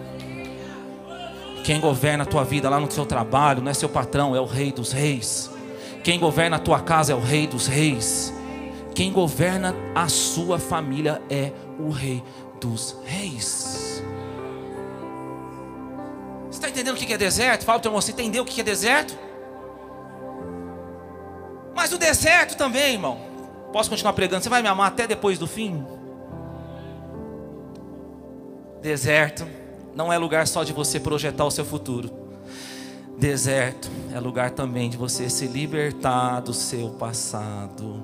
Quem 1.63 1.79
governa 1.79 2.23
a 2.23 2.27
tua 2.27 2.43
vida 2.43 2.69
lá 2.69 2.79
no 2.79 2.91
seu 2.91 3.05
trabalho 3.05 3.61
não 3.61 3.71
é 3.71 3.73
seu 3.73 3.87
patrão, 3.87 4.35
é 4.35 4.41
o 4.41 4.45
Rei 4.45 4.71
dos 4.71 4.91
Reis. 4.91 5.49
Quem 6.03 6.19
governa 6.19 6.57
a 6.57 6.59
tua 6.59 6.79
casa 6.79 7.13
é 7.13 7.15
o 7.15 7.19
Rei 7.19 7.45
dos 7.45 7.67
Reis. 7.67 8.33
Quem 8.95 9.11
governa 9.11 9.75
a 9.95 10.07
sua 10.09 10.59
família 10.59 11.21
é 11.29 11.51
o 11.79 11.89
Rei 11.89 12.23
dos 12.59 12.97
Reis. 13.05 13.80
Entendendo 16.71 16.95
o 16.95 16.97
que 16.97 17.13
é 17.13 17.17
deserto? 17.17 17.65
Fala 17.65 17.79
para 17.79 17.87
o 17.87 17.89
irmão, 17.89 18.01
você 18.01 18.13
entendeu 18.13 18.43
o 18.43 18.45
que 18.45 18.61
é 18.61 18.63
deserto? 18.63 19.13
Mas 21.75 21.91
o 21.91 21.97
deserto 21.97 22.55
também, 22.55 22.93
irmão. 22.93 23.19
Posso 23.73 23.89
continuar 23.89 24.13
pregando? 24.13 24.41
Você 24.41 24.49
vai 24.49 24.61
me 24.61 24.69
amar 24.69 24.87
até 24.87 25.05
depois 25.05 25.37
do 25.37 25.47
fim? 25.47 25.85
Deserto 28.81 29.45
não 29.93 30.13
é 30.13 30.17
lugar 30.17 30.47
só 30.47 30.63
de 30.63 30.71
você 30.71 30.97
projetar 30.97 31.43
o 31.43 31.51
seu 31.51 31.65
futuro. 31.65 32.09
Deserto 33.17 33.91
é 34.13 34.19
lugar 34.19 34.51
também 34.51 34.89
de 34.89 34.95
você 34.95 35.29
se 35.29 35.47
libertar 35.47 36.39
do 36.39 36.53
seu 36.53 36.91
passado. 36.91 38.01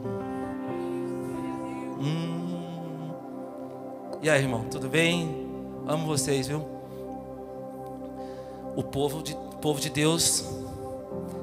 Hum. 2.00 3.12
E 4.22 4.30
aí, 4.30 4.42
irmão, 4.42 4.66
tudo 4.70 4.90
bem? 4.90 5.48
Amo 5.88 6.06
vocês, 6.06 6.50
viu? 6.50 6.77
O 8.78 8.84
povo 8.84 9.24
de, 9.24 9.36
povo 9.60 9.82
de 9.82 9.90
Deus 9.90 10.46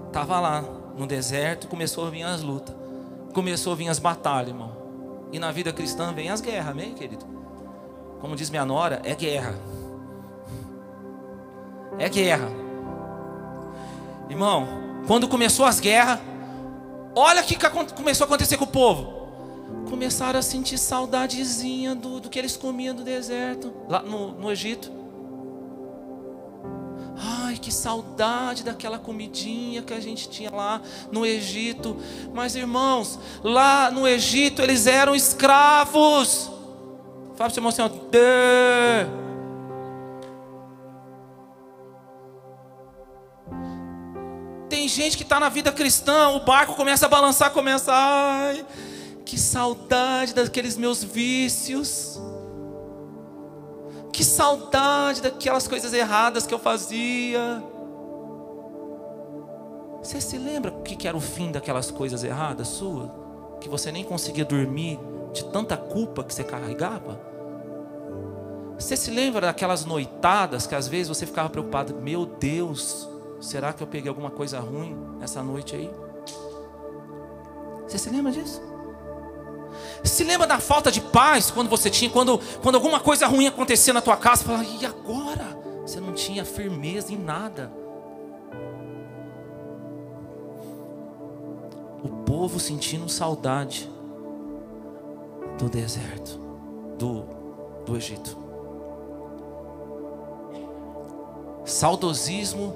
estava 0.07 0.39
lá 0.39 0.63
no 0.97 1.05
deserto, 1.05 1.67
começou 1.67 2.07
a 2.07 2.11
vir 2.11 2.23
as 2.23 2.43
lutas, 2.43 2.73
começou 3.33 3.73
a 3.73 3.77
vir 3.77 3.89
as 3.89 3.99
batalhas, 3.99 4.51
irmão. 4.51 4.71
E 5.33 5.41
na 5.41 5.51
vida 5.51 5.73
cristã 5.73 6.13
vem 6.13 6.31
as 6.31 6.41
guerras, 6.41 6.69
amém, 6.69 6.95
querido? 6.95 7.27
Como 8.21 8.37
diz 8.37 8.51
minha 8.51 8.65
nora, 8.65 9.03
é 9.03 9.17
guerra. 9.17 9.59
É 11.99 12.09
guerra. 12.09 12.49
Irmão, 14.31 14.69
quando 15.09 15.27
começou 15.27 15.67
as 15.67 15.81
guerras, 15.81 16.21
olha 17.17 17.43
o 17.43 17.45
que 17.45 17.57
começou 17.97 18.27
a 18.27 18.29
acontecer 18.29 18.57
com 18.59 18.65
o 18.65 18.69
povo. 18.69 19.25
Começaram 19.91 20.39
a 20.39 20.43
sentir 20.43 20.79
saudadezinha 20.79 21.97
do, 21.97 22.21
do 22.21 22.31
que 22.31 22.39
eles 22.39 22.57
comiam 22.57 22.95
do 22.95 23.03
deserto, 23.03 23.75
lá 23.89 24.05
no, 24.05 24.31
no 24.31 24.53
Egito. 24.53 25.04
Ai, 27.55 27.59
que 27.59 27.71
saudade 27.71 28.65
daquela 28.65 28.99
comidinha 28.99 29.81
que 29.81 29.95
a 29.95 30.01
gente 30.01 30.29
tinha 30.29 30.51
lá 30.51 30.83
no 31.13 31.25
Egito. 31.25 31.97
Mas 32.33 32.57
irmãos, 32.57 33.17
lá 33.45 33.93
no 33.93 34.09
Egito 34.09 34.61
eles 34.61 34.89
eram 34.89 35.15
escravos. 35.15 36.51
Fala 37.37 37.37
para 37.37 37.47
o 37.47 37.51
seu 37.53 37.61
irmão 37.61 37.69
assim, 37.69 37.83
ó. 37.83 37.89
Tem 44.69 44.89
gente 44.89 45.17
que 45.17 45.23
está 45.23 45.39
na 45.39 45.49
vida 45.49 45.71
cristã, 45.71 46.31
o 46.31 46.41
barco 46.41 46.75
começa 46.75 47.07
a 47.07 47.09
balançar, 47.09 47.53
começa. 47.53 47.93
Ai, 47.95 48.67
que 49.25 49.39
saudade 49.39 50.35
daqueles 50.35 50.77
meus 50.77 51.05
vícios. 51.05 52.19
Que 54.15 54.23
saudade 54.23 55.21
daquelas 55.21 55.67
coisas 55.67 55.93
erradas 55.93 56.47
que 56.47 56.55
eu 56.55 56.59
fazia. 56.61 57.61
Você 60.01 60.21
se 60.21 60.39
lembra 60.39 60.71
o 60.71 60.83
que 60.83 61.09
era 61.09 61.17
o 61.17 61.21
fim 61.21 61.51
daquelas 61.51 61.91
coisas 61.91 62.23
erradas 62.23 62.69
sua? 62.69 63.13
Que 63.61 63.69
você 63.69 63.91
nem 63.91 64.05
conseguia 64.05 64.45
dormir 64.45 65.01
de 65.33 65.45
tanta 65.47 65.77
culpa 65.77 66.23
que 66.23 66.33
você 66.33 66.45
carregava? 66.45 67.21
Você 68.79 68.97
se 68.97 69.11
lembra 69.11 69.49
daquelas 69.49 69.85
noitadas 69.85 70.65
que 70.65 70.77
às 70.77 70.87
vezes 70.87 71.09
você 71.09 71.27
ficava 71.27 71.51
preocupado? 71.51 71.97
Meu 71.97 72.25
Deus, 72.25 73.09
será 73.41 73.73
que 73.73 73.83
eu 73.83 73.87
peguei 73.87 74.09
alguma 74.09 74.31
coisa 74.31 74.61
ruim 74.61 74.97
nessa 75.19 75.43
noite 75.43 75.75
aí? 75.75 75.91
Você 77.89 77.99
se 77.99 78.11
lembra 78.11 78.31
disso? 78.31 78.63
Se 80.03 80.25
lembra 80.25 80.47
da 80.47 80.59
falta 80.59 80.91
de 80.91 81.01
paz 81.01 81.51
quando 81.51 81.69
você 81.69 81.91
tinha, 81.91 82.11
quando, 82.11 82.41
quando 82.63 82.77
alguma 82.77 83.01
coisa 83.01 83.27
ruim 83.27 83.47
acontecia 83.47 83.93
na 83.93 84.01
tua 84.01 84.17
casa, 84.17 84.43
você 84.43 84.49
falava, 84.49 84.65
e 84.65 84.87
agora? 84.87 85.59
Você 85.83 86.01
não 86.01 86.13
tinha 86.13 86.45
firmeza 86.45 87.13
em 87.13 87.19
nada. 87.19 87.71
O 92.03 92.09
povo 92.25 92.61
sentindo 92.61 93.09
saudade 93.09 93.91
do 95.59 95.69
deserto, 95.69 96.39
do, 96.99 97.25
do 97.87 97.97
Egito. 97.97 98.37
Saudosismo 101.65 102.75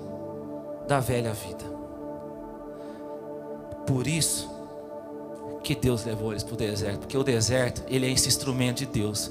da 0.87 0.99
velha 1.01 1.33
vida. 1.33 1.65
Por 3.87 4.07
isso, 4.07 4.51
que 5.63 5.75
Deus 5.75 6.05
levou 6.05 6.33
eles 6.33 6.43
para 6.43 6.55
o 6.55 6.57
deserto, 6.57 7.01
porque 7.01 7.17
o 7.17 7.23
deserto, 7.23 7.83
ele 7.89 8.07
é 8.07 8.11
esse 8.11 8.29
instrumento 8.29 8.79
de 8.79 8.87
Deus. 8.87 9.31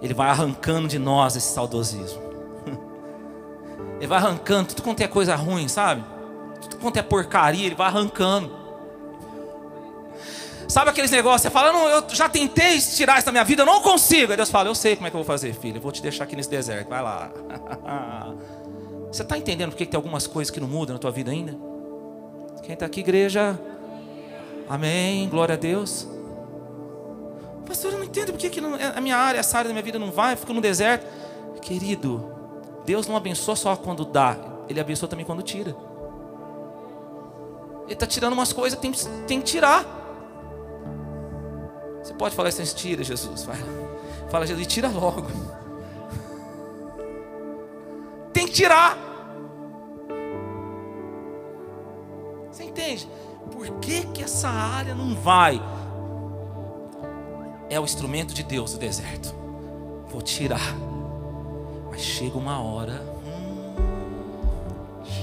Ele 0.00 0.14
vai 0.14 0.28
arrancando 0.28 0.88
de 0.88 0.98
nós 0.98 1.36
esse 1.36 1.52
saudosismo. 1.52 2.22
Ele 3.96 4.06
vai 4.06 4.18
arrancando 4.18 4.68
tudo 4.68 4.82
quanto 4.82 5.00
é 5.00 5.08
coisa 5.08 5.34
ruim, 5.34 5.68
sabe? 5.68 6.04
Tudo 6.60 6.76
quanto 6.76 6.98
é 6.98 7.02
porcaria, 7.02 7.64
ele 7.64 7.74
vai 7.74 7.86
arrancando. 7.86 8.50
Sabe 10.68 10.90
aqueles 10.90 11.10
negócios? 11.10 11.42
Você 11.42 11.50
fala, 11.50 11.72
não, 11.72 11.88
eu 11.88 12.04
já 12.10 12.28
tentei 12.28 12.78
tirar 12.78 13.16
isso 13.16 13.26
da 13.26 13.32
minha 13.32 13.44
vida, 13.44 13.62
eu 13.62 13.66
não 13.66 13.80
consigo. 13.80 14.32
Aí 14.32 14.36
Deus 14.36 14.50
fala, 14.50 14.68
eu 14.68 14.74
sei 14.74 14.96
como 14.96 15.06
é 15.06 15.10
que 15.10 15.16
eu 15.16 15.20
vou 15.20 15.24
fazer, 15.24 15.54
filho. 15.54 15.78
Eu 15.78 15.80
vou 15.80 15.92
te 15.92 16.02
deixar 16.02 16.24
aqui 16.24 16.36
nesse 16.36 16.50
deserto. 16.50 16.88
Vai 16.88 17.02
lá. 17.02 17.30
Você 19.10 19.22
está 19.22 19.38
entendendo 19.38 19.70
porque 19.70 19.86
tem 19.86 19.96
algumas 19.96 20.26
coisas 20.26 20.50
que 20.50 20.60
não 20.60 20.68
mudam 20.68 20.94
na 20.94 20.98
tua 20.98 21.10
vida 21.10 21.30
ainda? 21.30 21.56
Quem 22.62 22.74
está 22.74 22.84
aqui, 22.84 23.00
igreja? 23.00 23.58
Amém, 24.68 25.28
glória 25.28 25.54
a 25.54 25.58
Deus. 25.58 26.08
Pastor, 27.66 27.92
eu 27.92 27.98
não 27.98 28.04
entendo 28.04 28.32
porque 28.32 28.48
que 28.48 28.60
não, 28.60 28.74
a 28.74 29.00
minha 29.00 29.16
área, 29.16 29.38
essa 29.38 29.58
área 29.58 29.68
da 29.68 29.72
minha 29.72 29.82
vida 29.82 29.98
não 29.98 30.10
vai, 30.10 30.36
fico 30.36 30.52
no 30.52 30.60
deserto. 30.60 31.06
Querido, 31.60 32.32
Deus 32.84 33.06
não 33.06 33.16
abençoa 33.16 33.56
só 33.56 33.76
quando 33.76 34.04
dá, 34.04 34.36
Ele 34.68 34.80
abençoa 34.80 35.08
também 35.08 35.24
quando 35.24 35.42
tira. 35.42 35.76
Ele 37.84 37.92
está 37.92 38.06
tirando 38.06 38.32
umas 38.32 38.52
coisas, 38.52 38.78
tem, 38.78 38.92
tem 39.26 39.40
que 39.40 39.46
tirar. 39.46 39.84
Você 42.02 42.14
pode 42.14 42.34
falar 42.34 42.48
assim, 42.48 42.64
tira 42.64 43.02
Jesus, 43.02 43.44
vai. 43.44 43.56
Fala 44.30 44.46
Jesus, 44.46 44.66
tira 44.66 44.88
logo. 44.88 45.26
Tem 48.32 48.46
que 48.46 48.52
tirar. 48.52 48.96
Você 52.50 52.64
entende? 52.64 53.08
Por 53.52 53.70
que, 53.80 54.06
que 54.06 54.22
essa 54.22 54.48
área 54.48 54.94
não 54.94 55.14
vai? 55.14 55.60
É 57.68 57.80
o 57.80 57.84
instrumento 57.84 58.32
de 58.34 58.42
Deus 58.42 58.74
o 58.74 58.78
deserto. 58.78 59.34
Vou 60.10 60.22
tirar. 60.22 60.74
Mas 61.90 62.00
chega 62.00 62.36
uma 62.38 62.60
hora. 62.60 63.02
Hum, 63.26 63.74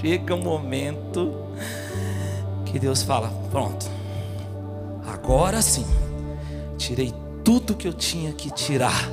chega 0.02 0.36
um 0.36 0.42
momento 0.42 1.34
que 2.66 2.80
Deus 2.80 3.04
fala: 3.04 3.32
Pronto. 3.52 3.86
Agora 5.08 5.62
sim. 5.62 5.86
Tirei 6.78 7.14
tudo 7.44 7.76
que 7.76 7.88
eu 7.88 7.94
tinha 7.94 8.34
que 8.34 8.50
tirar 8.52 9.10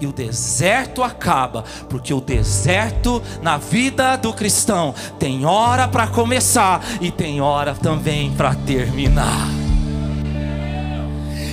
e 0.00 0.06
o 0.06 0.12
deserto 0.12 1.02
acaba, 1.02 1.64
porque 1.88 2.14
o 2.14 2.20
deserto 2.20 3.22
na 3.42 3.56
vida 3.56 4.16
do 4.16 4.32
cristão 4.32 4.94
tem 5.18 5.44
hora 5.44 5.88
para 5.88 6.06
começar 6.06 6.84
e 7.00 7.10
tem 7.10 7.40
hora 7.40 7.74
também 7.74 8.30
para 8.32 8.54
terminar. 8.54 9.48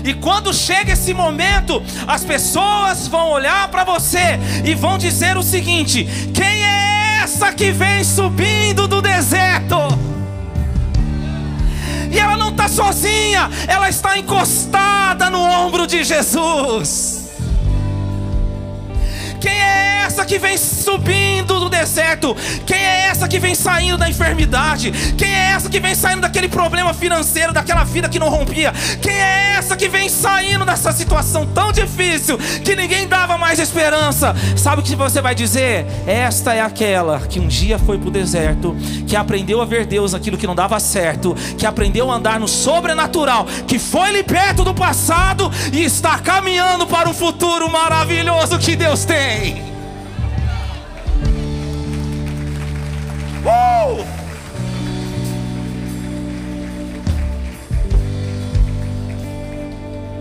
E 0.04 0.14
quando 0.14 0.54
chega 0.54 0.94
esse 0.94 1.16
momento, 1.16 1.82
as 2.06 2.24
pessoas 2.24 3.08
vão 3.08 3.32
olhar 3.32 3.68
para 3.70 3.84
você 3.84 4.40
e 4.64 4.76
vão 4.76 5.00
dizer 5.00 5.36
o 5.36 5.42
seguinte: 5.42 6.08
quem 6.32 6.64
é 6.64 7.22
essa 7.24 7.52
que 7.52 7.72
vem 7.72 8.04
subindo 8.04 8.88
do 8.88 9.02
deserto? 9.02 9.78
E 12.12 12.20
ela 12.20 12.38
não 12.38 12.50
está 12.50 12.68
sozinha, 12.68 13.50
ela 13.68 13.90
está 13.90 14.16
encostada 14.16 15.28
no 15.32 15.42
ombro 15.42 15.88
de 15.88 16.04
Jesus. 16.04 17.25
Essa 20.26 20.28
que 20.28 20.40
vem 20.40 20.58
subindo 20.58 21.60
do 21.60 21.70
deserto? 21.70 22.36
Quem 22.66 22.78
é 22.78 23.08
essa 23.08 23.28
que 23.28 23.38
vem 23.38 23.54
saindo 23.54 23.98
da 23.98 24.10
enfermidade? 24.10 24.92
Quem 25.16 25.30
é 25.30 25.52
essa 25.52 25.70
que 25.70 25.80
vem 25.80 25.94
saindo 25.94 26.22
daquele 26.22 26.50
problema 26.50 26.94
financeiro, 26.94 27.54
daquela 27.54 27.84
vida 27.84 28.10
que 28.10 28.18
não 28.18 28.30
rompia? 28.30 28.74
Quem 29.02 29.14
é 29.14 29.54
essa 29.56 29.78
que 29.78 29.88
vem 29.88 30.10
saindo 30.10 30.66
dessa 30.66 30.92
situação 30.92 31.46
tão 31.46 31.72
difícil 31.72 32.38
que 32.64 32.76
ninguém 32.76 33.08
dava 33.08 33.38
mais 33.38 33.60
esperança? 33.60 34.36
Sabe 34.58 34.82
o 34.82 34.84
que 34.84 34.96
você 34.96 35.22
vai 35.22 35.36
dizer? 35.36 35.86
Esta 36.08 36.56
é 36.56 36.62
aquela 36.62 37.20
que 37.20 37.40
um 37.40 37.48
dia 37.48 37.78
foi 37.78 38.00
para 38.00 38.08
o 38.08 38.12
deserto, 38.12 38.76
que 39.08 39.16
aprendeu 39.16 39.62
a 39.62 39.66
ver 39.66 39.86
Deus 39.86 40.16
aquilo 40.16 40.38
que 40.38 40.48
não 40.48 40.56
dava 40.56 40.80
certo, 40.80 41.36
que 41.58 41.68
aprendeu 41.68 42.10
a 42.12 42.16
andar 42.16 42.40
no 42.40 42.48
sobrenatural, 42.48 43.46
que 43.68 43.78
foi 43.78 44.10
ali 44.10 44.24
perto 44.24 44.64
do 44.64 44.74
passado 44.74 45.52
e 45.72 45.84
está 45.84 46.18
caminhando 46.18 46.88
para 46.88 47.08
um 47.08 47.14
futuro 47.14 47.70
maravilhoso 47.70 48.58
que 48.58 48.76
Deus 48.76 49.06
tem. 49.06 49.75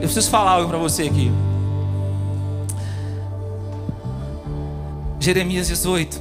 Eu 0.04 0.06
preciso 0.06 0.28
falar 0.28 0.50
algo 0.50 0.68
para 0.68 0.76
você 0.76 1.04
aqui. 1.04 1.32
Jeremias 5.18 5.66
18. 5.68 6.20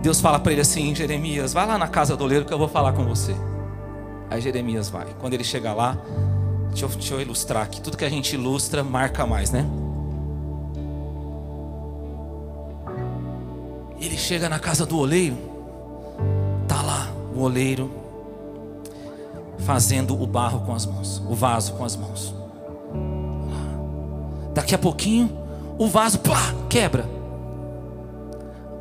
Deus 0.00 0.18
fala 0.18 0.38
para 0.38 0.52
ele 0.52 0.62
assim: 0.62 0.94
Jeremias, 0.94 1.52
vai 1.52 1.66
lá 1.66 1.76
na 1.76 1.86
casa 1.86 2.16
do 2.16 2.24
oleiro 2.24 2.46
que 2.46 2.54
eu 2.54 2.58
vou 2.58 2.68
falar 2.68 2.94
com 2.94 3.04
você. 3.04 3.36
Aí 4.30 4.40
Jeremias 4.40 4.88
vai. 4.88 5.08
Quando 5.20 5.34
ele 5.34 5.44
chegar 5.44 5.74
lá, 5.74 5.98
deixa 6.70 6.86
eu, 6.86 6.88
deixa 6.88 7.14
eu 7.14 7.20
ilustrar 7.20 7.64
aqui. 7.64 7.82
Tudo 7.82 7.98
que 7.98 8.04
a 8.06 8.08
gente 8.08 8.34
ilustra 8.34 8.82
marca 8.82 9.26
mais, 9.26 9.50
né? 9.50 9.66
Ele 14.00 14.16
chega 14.16 14.48
na 14.48 14.58
casa 14.58 14.86
do 14.86 14.96
oleiro, 14.96 15.36
tá 16.66 16.80
lá 16.80 17.12
o 17.36 17.42
oleiro 17.42 18.07
fazendo 19.58 20.20
o 20.20 20.26
barro 20.26 20.60
com 20.60 20.74
as 20.74 20.86
mãos, 20.86 21.22
o 21.28 21.34
vaso 21.34 21.72
com 21.74 21.84
as 21.84 21.96
mãos. 21.96 22.34
Daqui 24.54 24.74
a 24.74 24.78
pouquinho, 24.78 25.30
o 25.78 25.86
vaso 25.86 26.18
pá, 26.20 26.54
quebra. 26.68 27.08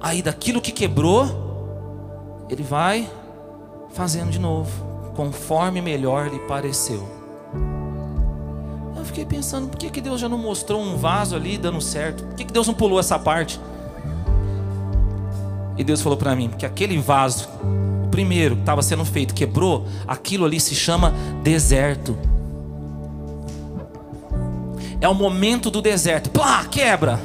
Aí 0.01 0.21
daquilo 0.21 0.61
que 0.61 0.71
quebrou, 0.71 2.45
ele 2.49 2.63
vai 2.63 3.09
fazendo 3.89 4.29
de 4.29 4.39
novo, 4.39 4.71
conforme 5.15 5.81
melhor 5.81 6.29
lhe 6.29 6.39
pareceu. 6.39 7.07
Eu 8.95 9.05
fiquei 9.05 9.25
pensando, 9.25 9.69
por 9.69 9.77
que, 9.77 9.89
que 9.89 10.01
Deus 10.01 10.19
já 10.19 10.29
não 10.29 10.37
mostrou 10.37 10.81
um 10.81 10.97
vaso 10.97 11.35
ali 11.35 11.57
dando 11.57 11.81
certo? 11.81 12.23
Por 12.23 12.35
que, 12.35 12.45
que 12.45 12.53
Deus 12.53 12.67
não 12.67 12.73
pulou 12.73 12.99
essa 12.99 13.17
parte? 13.17 13.59
E 15.77 15.83
Deus 15.83 16.01
falou 16.01 16.17
para 16.17 16.35
mim 16.35 16.49
que 16.49 16.65
aquele 16.65 16.97
vaso, 16.97 17.47
primeiro 18.17 18.55
que 18.55 18.63
estava 18.63 18.81
sendo 18.81 19.05
feito, 19.05 19.31
quebrou, 19.31 19.85
aquilo 20.07 20.43
ali 20.43 20.59
se 20.59 20.73
chama 20.73 21.13
deserto. 21.43 22.17
É 24.99 25.07
o 25.07 25.13
momento 25.13 25.69
do 25.69 25.83
deserto. 25.83 26.31
Plá, 26.31 26.65
quebra. 26.65 27.21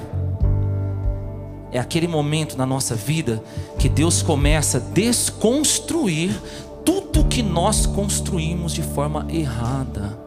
É 1.73 1.79
aquele 1.79 2.07
momento 2.07 2.59
na 2.59 2.67
nossa 2.67 2.95
vida 2.95 3.43
que 3.79 3.89
Deus 3.89 4.21
começa 4.21 4.77
a 4.77 4.81
desconstruir 4.81 6.39
tudo 6.85 7.25
que 7.25 7.43
nós 7.43 7.87
construímos 7.87 8.75
de 8.75 8.83
forma 8.83 9.27
errada. 9.31 10.19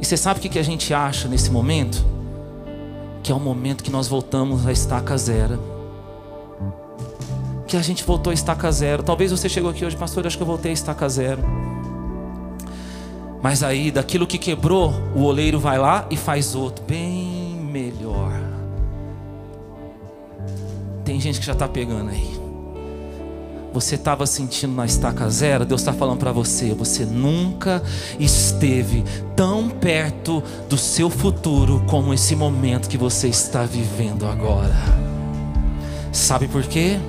E 0.00 0.04
você 0.04 0.16
sabe 0.16 0.40
o 0.40 0.50
que 0.50 0.58
a 0.58 0.64
gente 0.64 0.92
acha 0.92 1.28
nesse 1.28 1.48
momento? 1.48 2.04
Que 3.22 3.30
é 3.30 3.34
o 3.36 3.38
momento 3.38 3.84
que 3.84 3.90
nós 3.92 4.08
voltamos 4.08 4.66
à 4.66 4.72
estaca 4.72 5.16
zero 5.16 5.70
que 7.72 7.76
a 7.78 7.80
gente 7.80 8.04
voltou 8.04 8.30
a 8.30 8.34
estaca 8.34 8.70
zero. 8.70 9.02
Talvez 9.02 9.30
você 9.30 9.48
chegou 9.48 9.70
aqui 9.70 9.82
hoje, 9.82 9.96
pastor, 9.96 10.26
acho 10.26 10.36
que 10.36 10.42
eu 10.42 10.46
voltei 10.46 10.72
a 10.72 10.74
estaca 10.74 11.08
zero. 11.08 11.42
Mas 13.42 13.62
aí, 13.62 13.90
daquilo 13.90 14.26
que 14.26 14.36
quebrou, 14.36 14.92
o 15.14 15.22
oleiro 15.22 15.58
vai 15.58 15.78
lá 15.78 16.06
e 16.10 16.16
faz 16.16 16.54
outro, 16.54 16.84
bem 16.84 17.56
melhor. 17.56 18.30
Tem 21.02 21.18
gente 21.18 21.40
que 21.40 21.46
já 21.46 21.54
está 21.54 21.66
pegando 21.66 22.10
aí. 22.10 22.38
Você 23.72 23.94
estava 23.94 24.26
sentindo 24.26 24.74
na 24.74 24.84
estaca 24.84 25.26
zero, 25.30 25.64
Deus 25.64 25.80
está 25.80 25.94
falando 25.94 26.18
para 26.18 26.30
você: 26.30 26.74
você 26.74 27.06
nunca 27.06 27.82
esteve 28.20 29.02
tão 29.34 29.70
perto 29.70 30.42
do 30.68 30.76
seu 30.76 31.08
futuro 31.08 31.82
como 31.88 32.12
esse 32.12 32.36
momento 32.36 32.86
que 32.86 32.98
você 32.98 33.28
está 33.28 33.64
vivendo 33.64 34.26
agora. 34.26 34.76
Sabe 36.12 36.46
por 36.46 36.64
quê? 36.64 37.00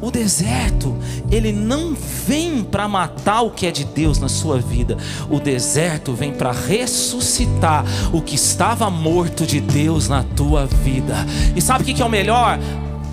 O 0.00 0.10
deserto, 0.10 0.96
ele 1.30 1.52
não 1.52 1.94
vem 1.94 2.64
para 2.64 2.88
matar 2.88 3.42
o 3.42 3.50
que 3.50 3.66
é 3.66 3.70
de 3.70 3.84
Deus 3.84 4.18
na 4.18 4.28
sua 4.28 4.58
vida. 4.58 4.96
O 5.28 5.38
deserto 5.38 6.14
vem 6.14 6.32
para 6.32 6.52
ressuscitar 6.52 7.84
o 8.10 8.22
que 8.22 8.34
estava 8.34 8.88
morto 8.88 9.46
de 9.46 9.60
Deus 9.60 10.08
na 10.08 10.24
tua 10.24 10.64
vida. 10.66 11.14
E 11.54 11.60
sabe 11.60 11.82
o 11.82 11.94
que 11.94 12.00
é 12.00 12.04
o 12.04 12.08
melhor 12.08 12.58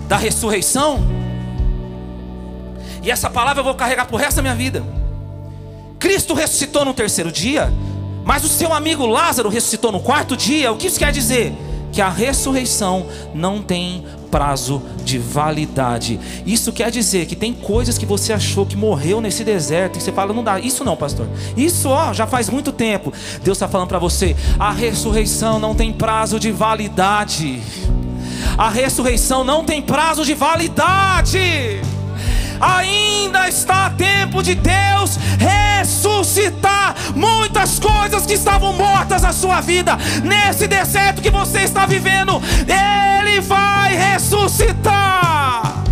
da 0.08 0.16
ressurreição? 0.16 1.00
E 3.02 3.10
essa 3.10 3.28
palavra 3.28 3.60
eu 3.60 3.64
vou 3.64 3.74
carregar 3.74 4.06
por 4.06 4.18
resto 4.18 4.36
da 4.36 4.42
minha 4.42 4.54
vida. 4.54 4.82
Cristo 5.98 6.32
ressuscitou 6.32 6.84
no 6.84 6.94
terceiro 6.94 7.30
dia, 7.30 7.72
mas 8.24 8.44
o 8.44 8.48
seu 8.48 8.72
amigo 8.72 9.04
Lázaro 9.04 9.48
ressuscitou 9.48 9.92
no 9.92 10.00
quarto 10.00 10.36
dia. 10.36 10.72
O 10.72 10.76
que 10.76 10.86
isso 10.86 10.98
quer 10.98 11.12
dizer? 11.12 11.52
Que 11.92 12.00
a 12.00 12.08
ressurreição 12.08 13.06
não 13.34 13.62
tem 13.62 14.04
prazo 14.30 14.82
de 15.04 15.18
validade. 15.18 16.18
Isso 16.46 16.72
quer 16.72 16.90
dizer 16.90 17.26
que 17.26 17.36
tem 17.36 17.52
coisas 17.52 17.98
que 17.98 18.06
você 18.06 18.32
achou 18.32 18.66
que 18.66 18.76
morreu 18.76 19.20
nesse 19.20 19.44
deserto 19.44 19.98
e 19.98 20.02
você 20.02 20.12
fala, 20.12 20.32
não 20.32 20.44
dá. 20.44 20.58
Isso 20.58 20.84
não, 20.84 20.96
pastor. 20.96 21.26
Isso, 21.56 21.88
ó, 21.88 22.12
já 22.12 22.26
faz 22.26 22.48
muito 22.48 22.72
tempo. 22.72 23.12
Deus 23.42 23.56
está 23.56 23.68
falando 23.68 23.88
para 23.88 23.98
você: 23.98 24.36
a 24.58 24.70
ressurreição 24.70 25.58
não 25.58 25.74
tem 25.74 25.92
prazo 25.92 26.38
de 26.38 26.50
validade. 26.50 27.60
A 28.56 28.68
ressurreição 28.68 29.44
não 29.44 29.64
tem 29.64 29.82
prazo 29.82 30.24
de 30.24 30.34
validade 30.34 31.80
ainda 32.60 33.48
está 33.48 33.90
tempo 33.90 34.42
de 34.42 34.54
Deus 34.54 35.18
ressuscitar 35.38 36.94
muitas 37.14 37.78
coisas 37.78 38.26
que 38.26 38.34
estavam 38.34 38.72
mortas 38.72 39.22
na 39.22 39.32
sua 39.32 39.60
vida, 39.60 39.96
nesse 40.22 40.66
deserto 40.66 41.22
que 41.22 41.30
você 41.30 41.60
está 41.60 41.86
vivendo, 41.86 42.40
Ele 43.18 43.40
vai 43.40 43.94
ressuscitar. 43.94 45.84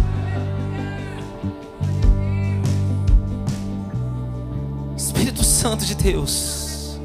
Espírito 4.96 5.44
Santo 5.44 5.84
de 5.84 5.94
Deus, 5.94 6.98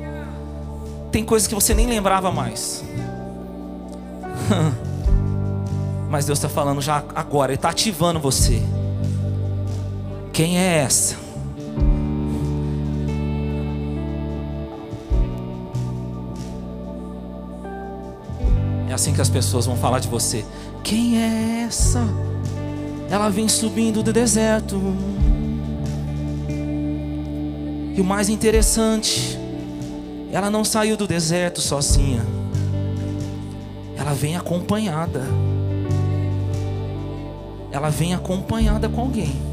tem 1.12 1.26
coisas 1.26 1.48
que 1.48 1.56
você 1.56 1.74
nem 1.74 1.88
lembrava 1.88 2.32
mais. 2.32 2.84
Mas 6.10 6.26
Deus 6.26 6.38
está 6.40 6.50
falando 6.50 6.82
já 6.82 7.04
agora, 7.16 7.52
Ele 7.52 7.58
está 7.58 7.70
ativando 7.70 8.20
você. 8.20 8.62
Quem 10.34 10.58
é 10.58 10.78
essa? 10.80 11.16
Assim 19.02 19.14
que 19.14 19.22
as 19.22 19.30
pessoas 19.30 19.66
vão 19.66 19.76
falar 19.76 19.98
de 19.98 20.08
você. 20.08 20.46
Quem 20.84 21.18
é 21.18 21.64
essa? 21.66 22.04
Ela 23.10 23.30
vem 23.30 23.50
subindo 23.50 24.04
do 24.04 24.14
deserto. 24.14 24.80
E 27.96 28.00
o 28.00 28.04
mais 28.04 28.30
interessante, 28.30 29.40
ela 30.32 30.52
não 30.52 30.64
saiu 30.64 30.96
do 30.96 31.08
deserto 31.08 31.60
sozinha. 31.62 32.24
Ela 33.98 34.14
vem 34.14 34.38
acompanhada. 34.38 35.24
Ela 37.72 37.90
vem 37.90 38.14
acompanhada 38.14 38.88
com 38.88 39.02
alguém 39.02 39.52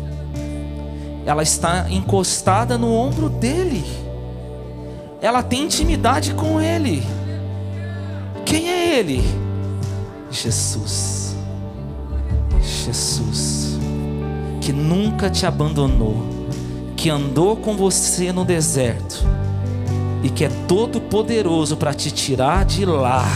ela 1.27 1.43
está 1.43 1.91
encostada 1.91 2.79
no 2.79 2.91
ombro 2.91 3.29
dele. 3.29 3.85
Ela 5.21 5.43
tem 5.43 5.65
intimidade 5.65 6.33
com 6.33 6.59
ele. 6.59 7.03
Quem 8.49 8.71
é 8.71 8.99
ele? 8.99 9.23
Jesus. 10.31 11.37
Jesus, 12.61 13.79
que 14.61 14.73
nunca 14.73 15.29
te 15.29 15.45
abandonou, 15.45 16.49
que 16.97 17.11
andou 17.11 17.57
com 17.57 17.77
você 17.77 18.33
no 18.33 18.45
deserto 18.45 19.27
e 20.23 20.31
que 20.31 20.45
é 20.45 20.49
todo 20.67 21.01
poderoso 21.01 21.77
para 21.77 21.93
te 21.93 22.11
tirar 22.11 22.65
de 22.65 22.87
lá 22.87 23.27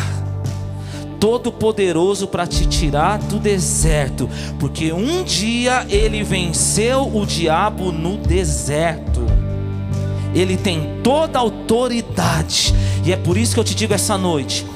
todo-poderoso 1.23 2.27
para 2.27 2.49
te 2.49 2.67
tirar 2.67 3.17
do 3.17 3.39
deserto, 3.39 4.29
porque 4.59 4.93
um 4.93 5.23
dia 5.23 5.87
ele 5.89 6.25
venceu 6.25 7.09
o 7.15 7.25
diabo 7.25 7.93
no 7.93 8.17
deserto. 8.17 9.25
Ele 10.35 10.57
tem 10.57 10.99
toda 11.01 11.39
a 11.39 11.43
autoridade, 11.43 12.75
e 13.05 13.13
é 13.13 13.17
por 13.17 13.37
isso 13.37 13.55
que 13.55 13.61
eu 13.61 13.65
te 13.65 13.73
digo 13.73 13.95
essa 13.95 14.19
noite: 14.19 14.67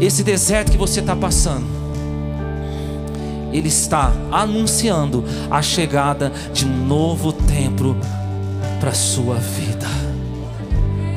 esse 0.00 0.22
deserto 0.22 0.72
que 0.72 0.78
você 0.78 1.00
está 1.00 1.16
passando, 1.16 1.66
ele 3.52 3.68
está 3.68 4.12
anunciando 4.30 5.24
a 5.50 5.62
chegada 5.62 6.32
de 6.52 6.66
um 6.66 6.86
novo 6.86 7.32
tempo 7.32 7.96
para 8.80 8.90
a 8.90 8.94
sua 8.94 9.36
vida. 9.36 9.86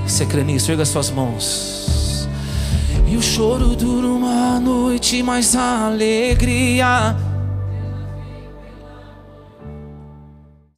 Você 0.07 0.25
crê 0.25 0.43
nisso? 0.43 0.71
Erga 0.71 0.85
suas 0.85 1.09
mãos. 1.09 2.27
E 3.07 3.17
o 3.17 3.21
choro 3.21 3.75
dura 3.75 4.07
uma 4.07 4.59
noite, 4.59 5.21
mas 5.21 5.55
a 5.55 5.87
alegria 5.87 7.15